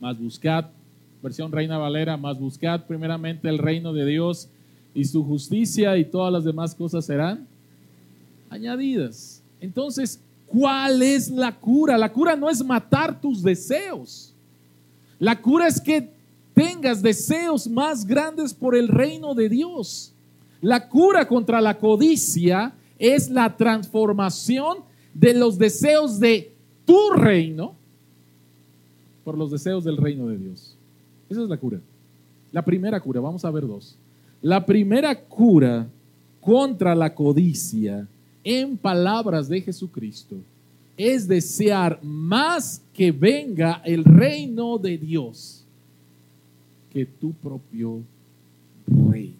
[0.00, 0.66] más buscad
[1.22, 4.48] versión Reina Valera, más buscad primeramente el reino de Dios
[4.94, 7.46] y su justicia y todas las demás cosas serán
[8.50, 9.42] añadidas.
[9.60, 11.98] Entonces, ¿cuál es la cura?
[11.98, 14.32] La cura no es matar tus deseos.
[15.18, 16.15] La cura es que
[16.56, 20.14] tengas deseos más grandes por el reino de Dios.
[20.62, 24.78] La cura contra la codicia es la transformación
[25.12, 26.50] de los deseos de
[26.86, 27.74] tu reino
[29.22, 30.74] por los deseos del reino de Dios.
[31.28, 31.78] Esa es la cura.
[32.52, 33.94] La primera cura, vamos a ver dos.
[34.40, 35.86] La primera cura
[36.40, 38.08] contra la codicia,
[38.42, 40.36] en palabras de Jesucristo,
[40.96, 45.65] es desear más que venga el reino de Dios
[46.96, 48.00] que tu propio
[48.86, 49.36] reino.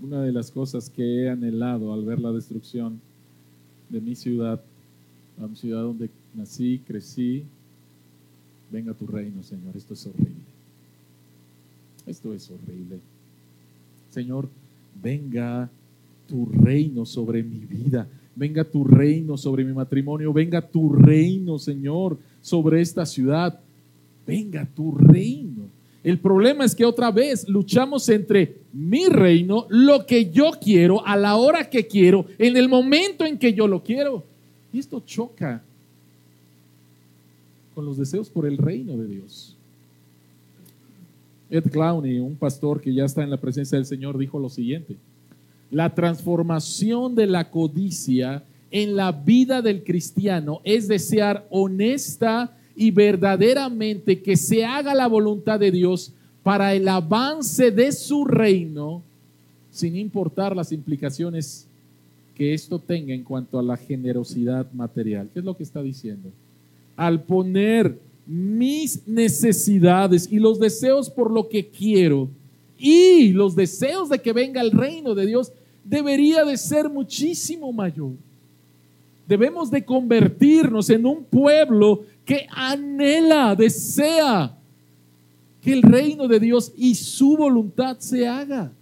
[0.00, 3.00] Una de las cosas que he anhelado al ver la destrucción
[3.88, 4.60] de mi ciudad,
[5.36, 7.42] la ciudad donde nací, crecí,
[8.70, 9.76] venga tu reino, Señor.
[9.76, 10.46] Esto es horrible.
[12.06, 13.00] Esto es horrible.
[14.12, 14.48] Señor,
[15.02, 15.68] venga
[16.28, 18.06] tu reino sobre mi vida.
[18.36, 20.32] Venga tu reino sobre mi matrimonio.
[20.32, 23.58] Venga tu reino, Señor, sobre esta ciudad.
[24.26, 25.45] Venga tu reino.
[26.06, 31.16] El problema es que otra vez luchamos entre mi reino, lo que yo quiero, a
[31.16, 34.22] la hora que quiero, en el momento en que yo lo quiero.
[34.72, 35.64] Y esto choca
[37.74, 39.56] con los deseos por el reino de Dios.
[41.50, 44.94] Ed Clowney, un pastor que ya está en la presencia del Señor, dijo lo siguiente.
[45.72, 54.20] La transformación de la codicia en la vida del cristiano es desear honesta y verdaderamente
[54.20, 56.12] que se haga la voluntad de Dios
[56.42, 59.02] para el avance de su reino,
[59.72, 61.66] sin importar las implicaciones
[62.36, 65.28] que esto tenga en cuanto a la generosidad material.
[65.32, 66.30] ¿Qué es lo que está diciendo?
[66.96, 72.28] al poner mis necesidades y los deseos por lo que quiero
[72.78, 75.52] y los deseos de que venga el reino de Dios,
[75.84, 78.12] debería de ser muchísimo mayor.
[79.28, 84.52] Debemos de convertirnos en un pueblo que anhela, desea
[85.62, 88.72] que el reino de Dios y su voluntad se haga.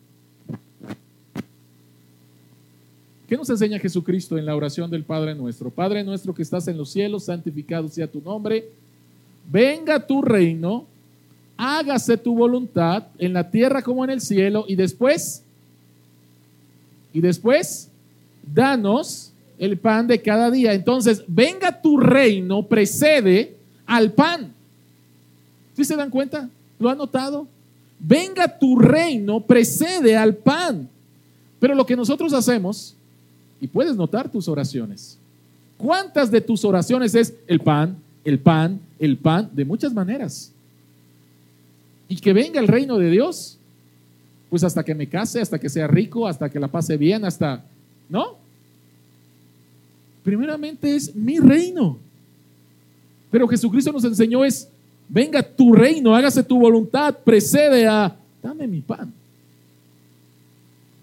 [3.29, 5.71] ¿Qué nos enseña Jesucristo en la oración del Padre nuestro?
[5.71, 8.71] Padre nuestro que estás en los cielos, santificado sea tu nombre.
[9.51, 10.87] Venga tu reino,
[11.57, 15.43] hágase tu voluntad en la tierra como en el cielo y después,
[17.13, 17.91] y después,
[18.55, 20.73] danos el pan de cada día.
[20.73, 24.53] Entonces, venga tu reino, precede al pan.
[25.77, 26.49] ¿Sí se dan cuenta?
[26.79, 27.47] ¿Lo han notado?
[27.99, 30.89] Venga tu reino, precede al pan.
[31.59, 32.95] Pero lo que nosotros hacemos
[33.61, 35.19] y puedes notar tus oraciones.
[35.77, 39.51] ¿Cuántas de tus oraciones es el pan, el pan, el pan?
[39.53, 40.53] De muchas maneras.
[42.09, 43.59] Y que venga el reino de Dios,
[44.51, 47.65] pues hasta que me case, hasta que sea rico, hasta que la pase bien, hasta,
[48.09, 48.37] ¿no?
[50.25, 51.99] Primeramente es mi reino.
[53.31, 54.69] Pero Jesucristo nos enseñó es,
[55.09, 59.13] venga tu reino, hágase tu voluntad, precede a, dame mi pan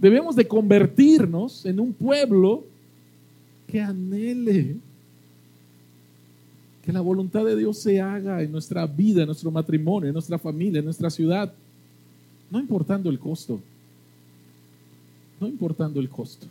[0.02, 2.66] debemos de convertirnos en un pueblo
[3.68, 4.78] que anhele
[6.84, 10.40] que la voluntad de Dios se haga en nuestra vida, en nuestro matrimonio, en nuestra
[10.40, 11.54] familia, en nuestra ciudad.
[12.50, 13.62] No importando el costo.
[15.40, 16.48] No importando el costo.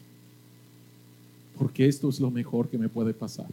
[1.61, 3.45] Porque esto es lo mejor que me puede pasar.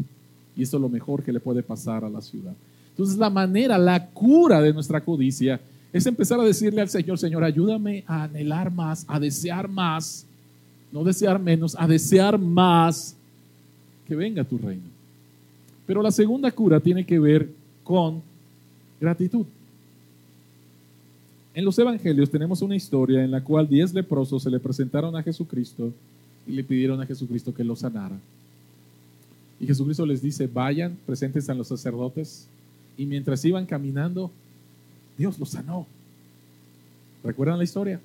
[0.56, 2.54] Y esto es lo mejor que le puede pasar a la ciudad.
[2.92, 5.60] Entonces la manera, la cura de nuestra codicia
[5.92, 10.26] es empezar a decirle al Señor, Señor, ayúdame a anhelar más, a desear más,
[10.90, 13.14] no desear menos, a desear más
[14.08, 14.88] que venga tu reino.
[15.86, 17.50] Pero la segunda cura tiene que ver
[17.84, 18.22] con
[19.02, 19.46] gratitud.
[21.54, 25.24] En los evangelios tenemos una historia en la cual diez leprosos se le presentaron a
[25.24, 25.92] Jesucristo
[26.54, 28.18] le pidieron a Jesucristo que los sanara.
[29.60, 32.48] Y Jesucristo les dice, vayan, presentes a los sacerdotes.
[32.98, 34.32] Y mientras iban caminando,
[35.18, 35.88] Dios los sanó.
[37.24, 38.00] ¿Recuerdan la historia?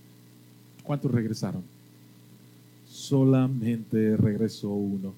[0.83, 1.63] ¿Cuántos regresaron?
[2.89, 5.15] Solamente regresó uno.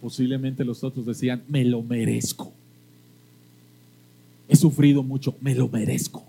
[0.00, 2.52] Posiblemente los otros decían, me lo merezco.
[4.48, 6.24] He sufrido mucho, me lo merezco.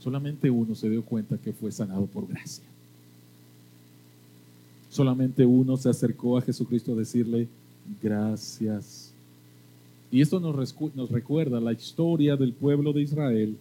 [0.00, 2.64] Solamente uno se dio cuenta que fue sanado por gracia.
[4.90, 7.48] Solamente uno se acercó a Jesucristo a decirle,
[8.02, 9.12] gracias.
[10.10, 13.56] Y esto nos, recuerda la historia del pueblo de Israel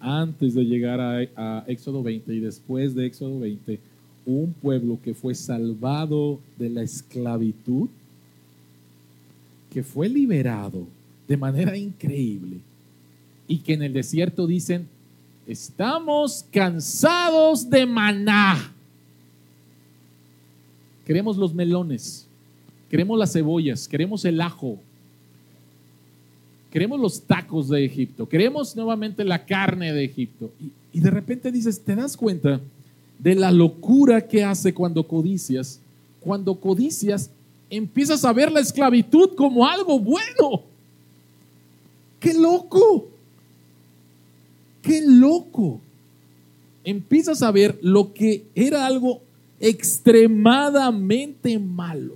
[0.00, 3.80] antes de llegar a, a Éxodo 20 y después de Éxodo 20,
[4.26, 7.88] un pueblo que fue salvado de la esclavitud,
[9.70, 10.86] que fue liberado
[11.26, 12.58] de manera increíble
[13.46, 14.86] y que en el desierto dicen,
[15.46, 18.74] estamos cansados de maná.
[21.08, 22.28] Queremos los melones,
[22.88, 24.78] queremos las cebollas, queremos el ajo,
[26.70, 30.52] queremos los tacos de Egipto, queremos nuevamente la carne de Egipto.
[30.92, 32.60] Y, de repente dices, ¿te das cuenta?
[33.18, 35.80] de la locura que hace cuando codicias.
[36.20, 37.30] Cuando codicias,
[37.70, 40.62] empiezas a ver la esclavitud como algo bueno.
[42.20, 43.08] ¡Qué loco!
[44.82, 45.80] ¡Qué loco!
[46.84, 49.20] Empiezas a ver lo que era algo
[49.60, 52.14] extremadamente malo.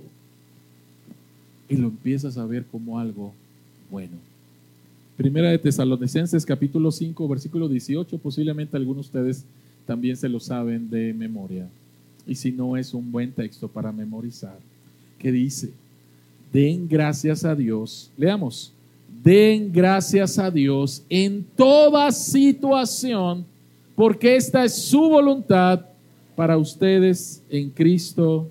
[1.69, 3.33] Y lo empiezas a ver como algo
[3.89, 4.17] bueno.
[5.17, 9.45] Primera de Tesalonicenses capítulo 5, versículo 18, posiblemente algunos de ustedes
[9.85, 11.67] también se lo saben de memoria.
[12.25, 14.57] Y si no es un buen texto para memorizar,
[15.19, 15.71] que dice,
[16.51, 18.71] den gracias a Dios, leamos,
[19.23, 23.45] den gracias a Dios en toda situación,
[23.95, 25.81] porque esta es su voluntad
[26.35, 28.49] para ustedes en Cristo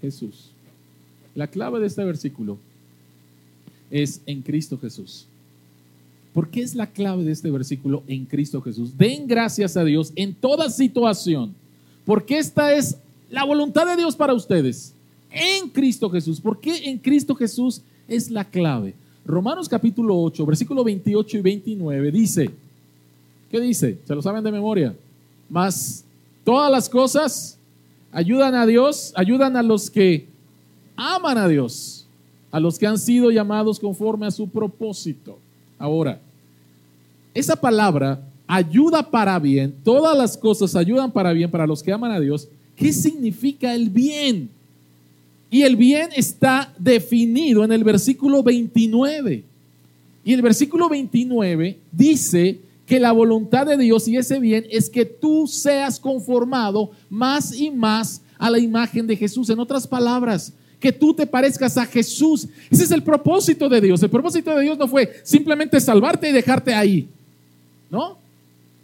[0.00, 0.50] Jesús.
[1.34, 2.58] La clave de este versículo
[3.90, 5.26] es en Cristo Jesús.
[6.32, 8.96] ¿Por qué es la clave de este versículo en Cristo Jesús?
[8.96, 11.54] Den gracias a Dios en toda situación,
[12.04, 12.98] porque esta es
[13.30, 14.92] la voluntad de Dios para ustedes
[15.30, 16.40] en Cristo Jesús.
[16.40, 18.94] ¿Por qué en Cristo Jesús es la clave?
[19.24, 22.50] Romanos capítulo 8, versículo 28 y 29 dice,
[23.50, 23.98] ¿qué dice?
[24.06, 24.94] ¿Se lo saben de memoria?
[25.48, 26.04] Más
[26.46, 27.58] todas las cosas
[28.12, 30.28] ayudan a Dios, ayudan a los que
[30.94, 32.06] aman a Dios,
[32.52, 35.40] a los que han sido llamados conforme a su propósito.
[35.76, 36.20] Ahora,
[37.34, 42.12] esa palabra ayuda para bien, todas las cosas ayudan para bien para los que aman
[42.12, 42.48] a Dios.
[42.76, 44.48] ¿Qué significa el bien?
[45.50, 49.42] Y el bien está definido en el versículo 29.
[50.24, 55.04] Y el versículo 29 dice que la voluntad de Dios y ese bien es que
[55.04, 59.50] tú seas conformado más y más a la imagen de Jesús.
[59.50, 62.46] En otras palabras, que tú te parezcas a Jesús.
[62.70, 64.02] Ese es el propósito de Dios.
[64.02, 67.08] El propósito de Dios no fue simplemente salvarte y dejarte ahí.
[67.90, 68.18] ¿no?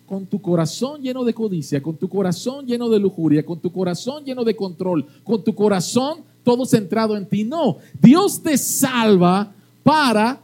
[0.06, 4.24] Con tu corazón lleno de codicia, con tu corazón lleno de lujuria, con tu corazón
[4.24, 7.44] lleno de control, con tu corazón todo centrado en ti.
[7.44, 10.40] No, Dios te salva para,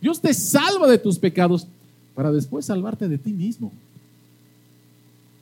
[0.00, 1.66] Dios te salva de tus pecados
[2.14, 3.72] para después salvarte de ti mismo.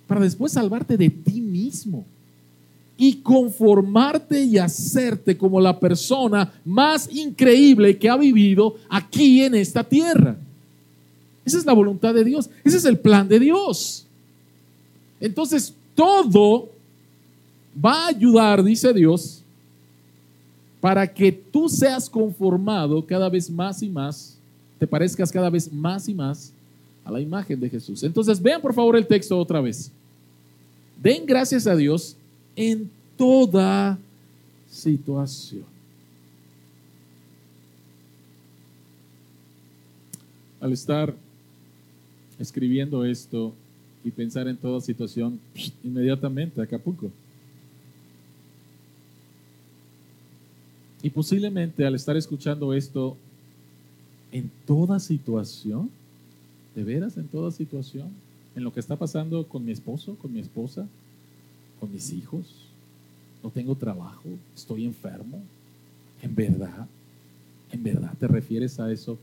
[0.07, 2.05] Para después salvarte de ti mismo
[2.97, 9.83] y conformarte y hacerte como la persona más increíble que ha vivido aquí en esta
[9.83, 10.37] tierra.
[11.45, 12.51] Esa es la voluntad de Dios.
[12.63, 14.07] Ese es el plan de Dios.
[15.19, 16.69] Entonces, todo
[17.83, 19.43] va a ayudar, dice Dios,
[20.81, 24.37] para que tú seas conformado cada vez más y más,
[24.79, 26.53] te parezcas cada vez más y más
[27.05, 28.03] a la imagen de Jesús.
[28.03, 29.91] Entonces, vean por favor el texto otra vez.
[31.03, 32.17] Den gracias a Dios
[32.57, 33.99] en toda
[34.69, 35.65] situación.
[40.61, 41.15] Al estar
[42.39, 43.55] escribiendo esto
[44.05, 45.41] y pensar en toda situación,
[45.83, 47.11] inmediatamente Acapulco.
[51.03, 53.17] Y posiblemente al estar escuchando esto,
[54.33, 55.91] en toda situación,
[56.75, 58.09] de veras en toda situación,
[58.55, 60.87] en lo que está pasando con mi esposo, con mi esposa,
[61.79, 62.47] con mis hijos.
[63.43, 65.43] No tengo trabajo, estoy enfermo.
[66.23, 66.87] En verdad,
[67.73, 69.19] en verdad te refieres a eso.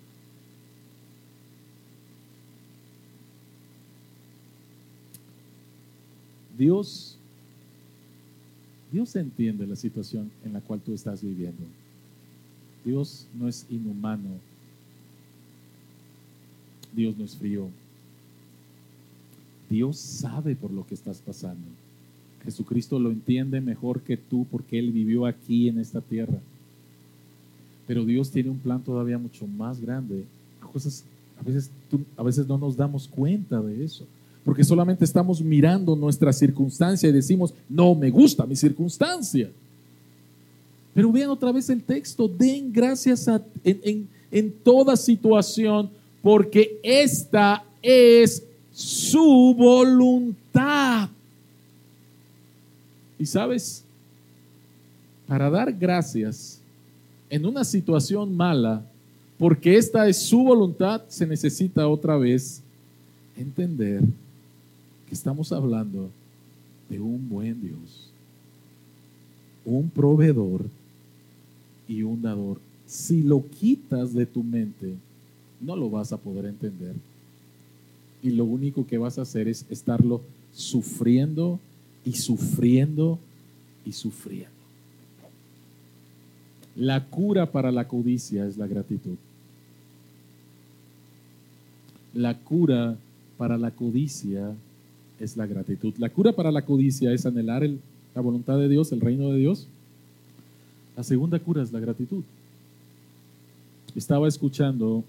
[6.58, 7.18] Dios,
[8.92, 11.64] Dios entiende la situación en la cual tú estás viviendo.
[12.84, 14.40] Dios no es inhumano.
[16.94, 17.70] Dios no es frío.
[19.70, 21.68] Dios sabe por lo que estás pasando.
[22.44, 26.40] Jesucristo lo entiende mejor que tú porque Él vivió aquí en esta tierra.
[27.86, 30.26] Pero Dios tiene un plan todavía mucho más grande.
[30.62, 31.70] A, veces,
[32.16, 34.06] a veces no nos damos cuenta de eso.
[34.44, 39.50] Porque solamente estamos mirando nuestra circunstancia y decimos, no me gusta mi circunstancia.
[40.94, 43.28] Pero vean otra vez el texto, den gracias
[43.64, 45.90] en, en toda situación,
[46.28, 51.08] porque esta es su voluntad.
[53.18, 53.82] Y sabes,
[55.26, 56.60] para dar gracias
[57.30, 58.84] en una situación mala,
[59.38, 62.62] porque esta es su voluntad, se necesita otra vez
[63.38, 64.02] entender
[65.08, 66.10] que estamos hablando
[66.90, 68.12] de un buen Dios,
[69.64, 70.66] un proveedor
[71.88, 72.60] y un dador.
[72.86, 74.98] Si lo quitas de tu mente,
[75.60, 76.96] no lo vas a poder entender.
[78.22, 80.22] Y lo único que vas a hacer es estarlo
[80.54, 81.60] sufriendo
[82.04, 83.20] y sufriendo
[83.86, 84.58] y sufriendo.
[86.76, 89.18] La cura para la codicia es la gratitud.
[92.14, 92.98] La cura
[93.38, 94.56] para la codicia
[95.20, 95.94] es la gratitud.
[95.98, 97.68] La cura para la codicia es anhelar
[98.16, 99.68] la voluntad de Dios, el reino de Dios.
[100.96, 102.24] La segunda cura es la gratitud.
[103.96, 105.04] Estaba escuchando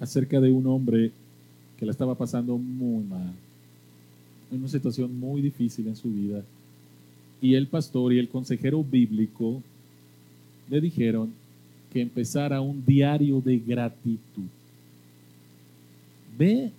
[0.00, 1.12] acerca de un hombre
[1.78, 3.32] que la estaba pasando muy mal,
[4.50, 6.42] en una situación muy difícil en su vida.
[7.40, 9.62] Y el pastor y el consejero bíblico
[10.68, 11.32] le dijeron
[11.92, 14.48] que empezara un diario de gratitud.
[16.36, 16.70] Ve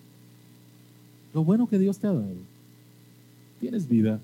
[1.34, 2.50] lo bueno que Dios te ha dado.
[3.60, 4.20] Tienes vida,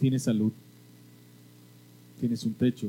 [0.00, 0.52] tienes salud,
[2.20, 2.88] tienes un techo.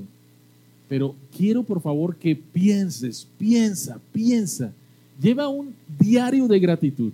[0.93, 4.71] Pero quiero por favor que pienses, piensa, piensa.
[5.19, 7.11] Lleva un diario de gratitud.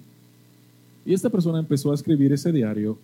[1.06, 2.98] Y esta persona empezó a escribir ese diario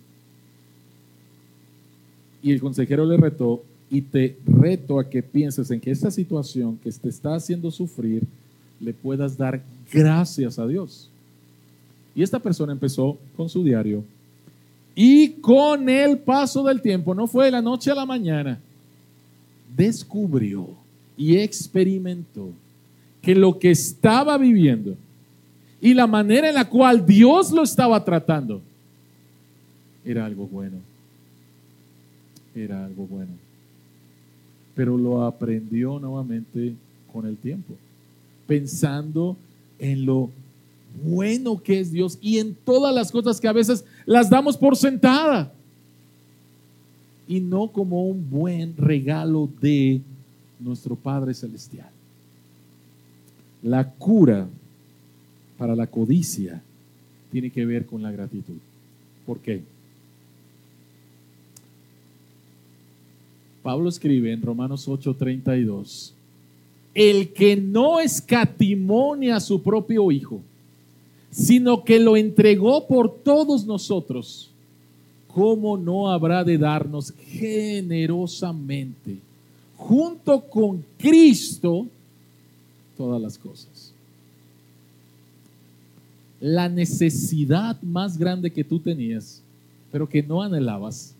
[2.42, 6.78] y el consejero le retó y te reto a que pienses en que esta situación
[6.84, 8.24] que te está haciendo sufrir,
[8.78, 11.08] le puedas dar gracias a Dios.
[12.14, 14.04] Y esta persona empezó con su diario
[14.94, 18.60] y con el paso del tiempo, no fue de la noche a la mañana,
[19.76, 20.68] descubrió
[21.16, 22.50] y experimentó
[23.22, 24.96] que lo que estaba viviendo
[25.80, 28.62] y la manera en la cual Dios lo estaba tratando
[30.04, 30.76] era algo bueno.
[32.54, 33.46] Era algo bueno
[34.76, 36.74] pero lo aprendió nuevamente
[37.10, 37.74] con el tiempo,
[38.46, 39.34] pensando
[39.78, 40.30] en lo
[41.02, 44.76] bueno que es Dios y en todas las cosas que a veces las damos por
[44.76, 45.50] sentada
[47.28, 50.00] y no como un buen regalo de
[50.60, 51.90] nuestro Padre Celestial.
[53.62, 54.48] La cura
[55.58, 56.62] para la codicia
[57.32, 58.56] tiene que ver con la gratitud.
[59.24, 59.62] ¿Por qué?
[63.62, 66.12] Pablo escribe en Romanos 8:32,
[66.94, 70.40] el que no escatimonia a su propio Hijo,
[71.30, 74.52] sino que lo entregó por todos nosotros,
[75.36, 79.18] ¿cómo no habrá de darnos generosamente,
[79.76, 81.86] junto con Cristo,
[82.96, 83.92] todas las cosas?
[86.40, 89.42] La necesidad más grande que tú tenías,
[89.92, 91.12] pero que no anhelabas,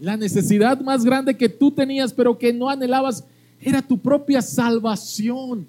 [0.00, 3.22] la necesidad más grande que tú tenías, pero que no anhelabas,
[3.60, 5.66] era tu propia salvación.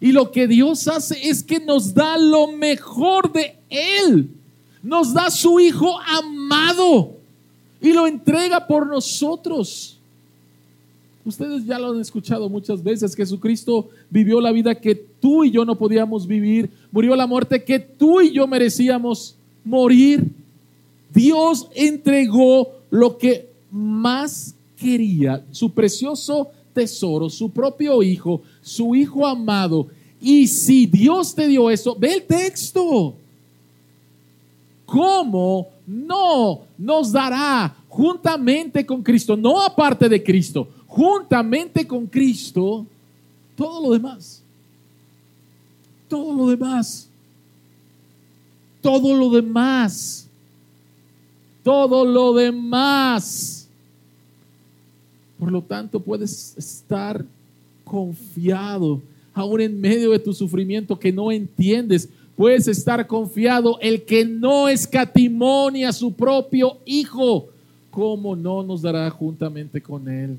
[0.00, 4.30] Y lo que Dios hace es que nos da lo mejor de Él.
[4.82, 7.12] Nos da su Hijo amado
[7.80, 9.98] y lo entrega por nosotros.
[11.24, 13.14] Ustedes ya lo han escuchado muchas veces.
[13.14, 16.70] Jesucristo vivió la vida que tú y yo no podíamos vivir.
[16.90, 20.26] Murió la muerte que tú y yo merecíamos morir.
[21.12, 29.88] Dios entregó lo que más quería, su precioso tesoro, su propio hijo, su hijo amado.
[30.20, 33.14] Y si Dios te dio eso, ve el texto.
[34.88, 42.86] ¿Cómo no nos dará juntamente con Cristo, no aparte de Cristo, juntamente con Cristo,
[43.54, 44.42] todo lo demás?
[46.08, 47.10] Todo lo demás.
[48.80, 50.26] todo lo demás,
[51.62, 53.68] todo lo demás.
[55.38, 57.26] Por lo tanto, puedes estar
[57.84, 59.02] confiado,
[59.34, 62.08] aún en medio de tu sufrimiento que no entiendes.
[62.38, 67.48] Puedes estar confiado el que no escatimonia a su propio Hijo,
[67.90, 70.38] ¿cómo no nos dará juntamente con Él?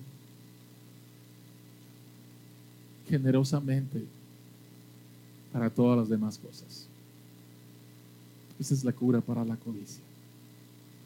[3.10, 4.02] Generosamente
[5.52, 6.88] para todas las demás cosas.
[8.58, 10.02] Esa es la cura para la codicia.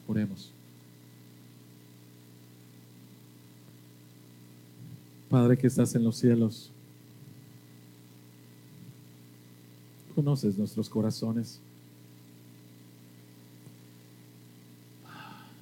[0.06, 0.52] Oremos.
[5.28, 6.70] Padre que estás en los cielos,
[10.14, 11.60] conoces nuestros corazones.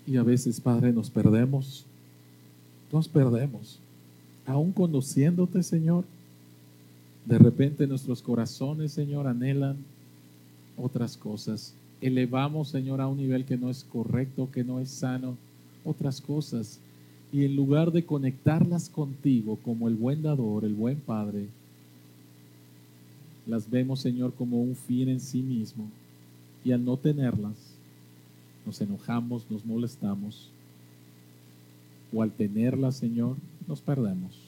[0.06, 1.84] Y a veces, Padre, nos perdemos.
[2.92, 3.78] Nos perdemos.
[4.46, 6.04] Aún conociéndote, Señor,
[7.24, 9.76] de repente nuestros corazones, Señor, anhelan
[10.76, 11.74] otras cosas.
[12.00, 15.36] Elevamos, Señor, a un nivel que no es correcto, que no es sano,
[15.84, 16.80] otras cosas.
[17.32, 21.46] Y en lugar de conectarlas contigo como el buen dador, el buen Padre,
[23.46, 25.88] las vemos, Señor, como un fin en sí mismo.
[26.64, 27.56] Y al no tenerlas,
[28.64, 30.50] nos enojamos, nos molestamos.
[32.12, 33.36] O al tenerlas, Señor,
[33.66, 34.38] nos perdemos.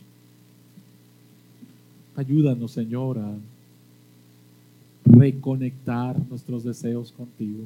[2.17, 3.37] Ayúdanos, Señor, a
[5.05, 7.65] reconectar nuestros deseos contigo.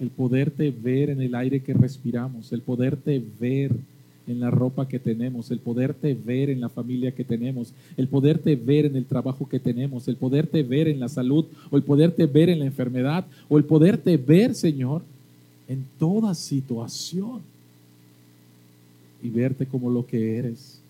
[0.00, 3.72] El poderte ver en el aire que respiramos, el poderte ver
[4.28, 8.56] en la ropa que tenemos, el poderte ver en la familia que tenemos, el poderte
[8.56, 12.26] ver en el trabajo que tenemos, el poderte ver en la salud o el poderte
[12.26, 15.02] ver en la enfermedad o el poderte ver, Señor,
[15.66, 17.40] en toda situación
[19.22, 20.80] y verte como lo que eres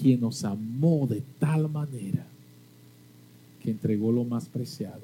[0.00, 2.26] quien nos amó de tal manera
[3.62, 5.02] que entregó lo más preciado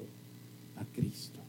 [0.77, 1.39] a Cristo.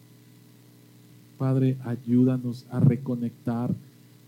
[1.38, 3.74] Padre, ayúdanos a reconectar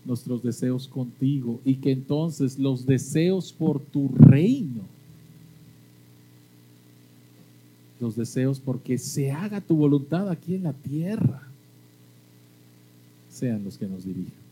[0.07, 4.81] nuestros deseos contigo y que entonces los deseos por tu reino,
[7.99, 11.43] los deseos porque se haga tu voluntad aquí en la tierra,
[13.29, 14.47] sean los que nos dirijan.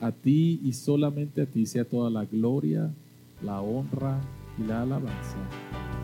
[0.00, 2.90] A ti y solamente a ti sea toda la gloria,
[3.44, 4.20] la honra
[4.58, 5.99] y la alabanza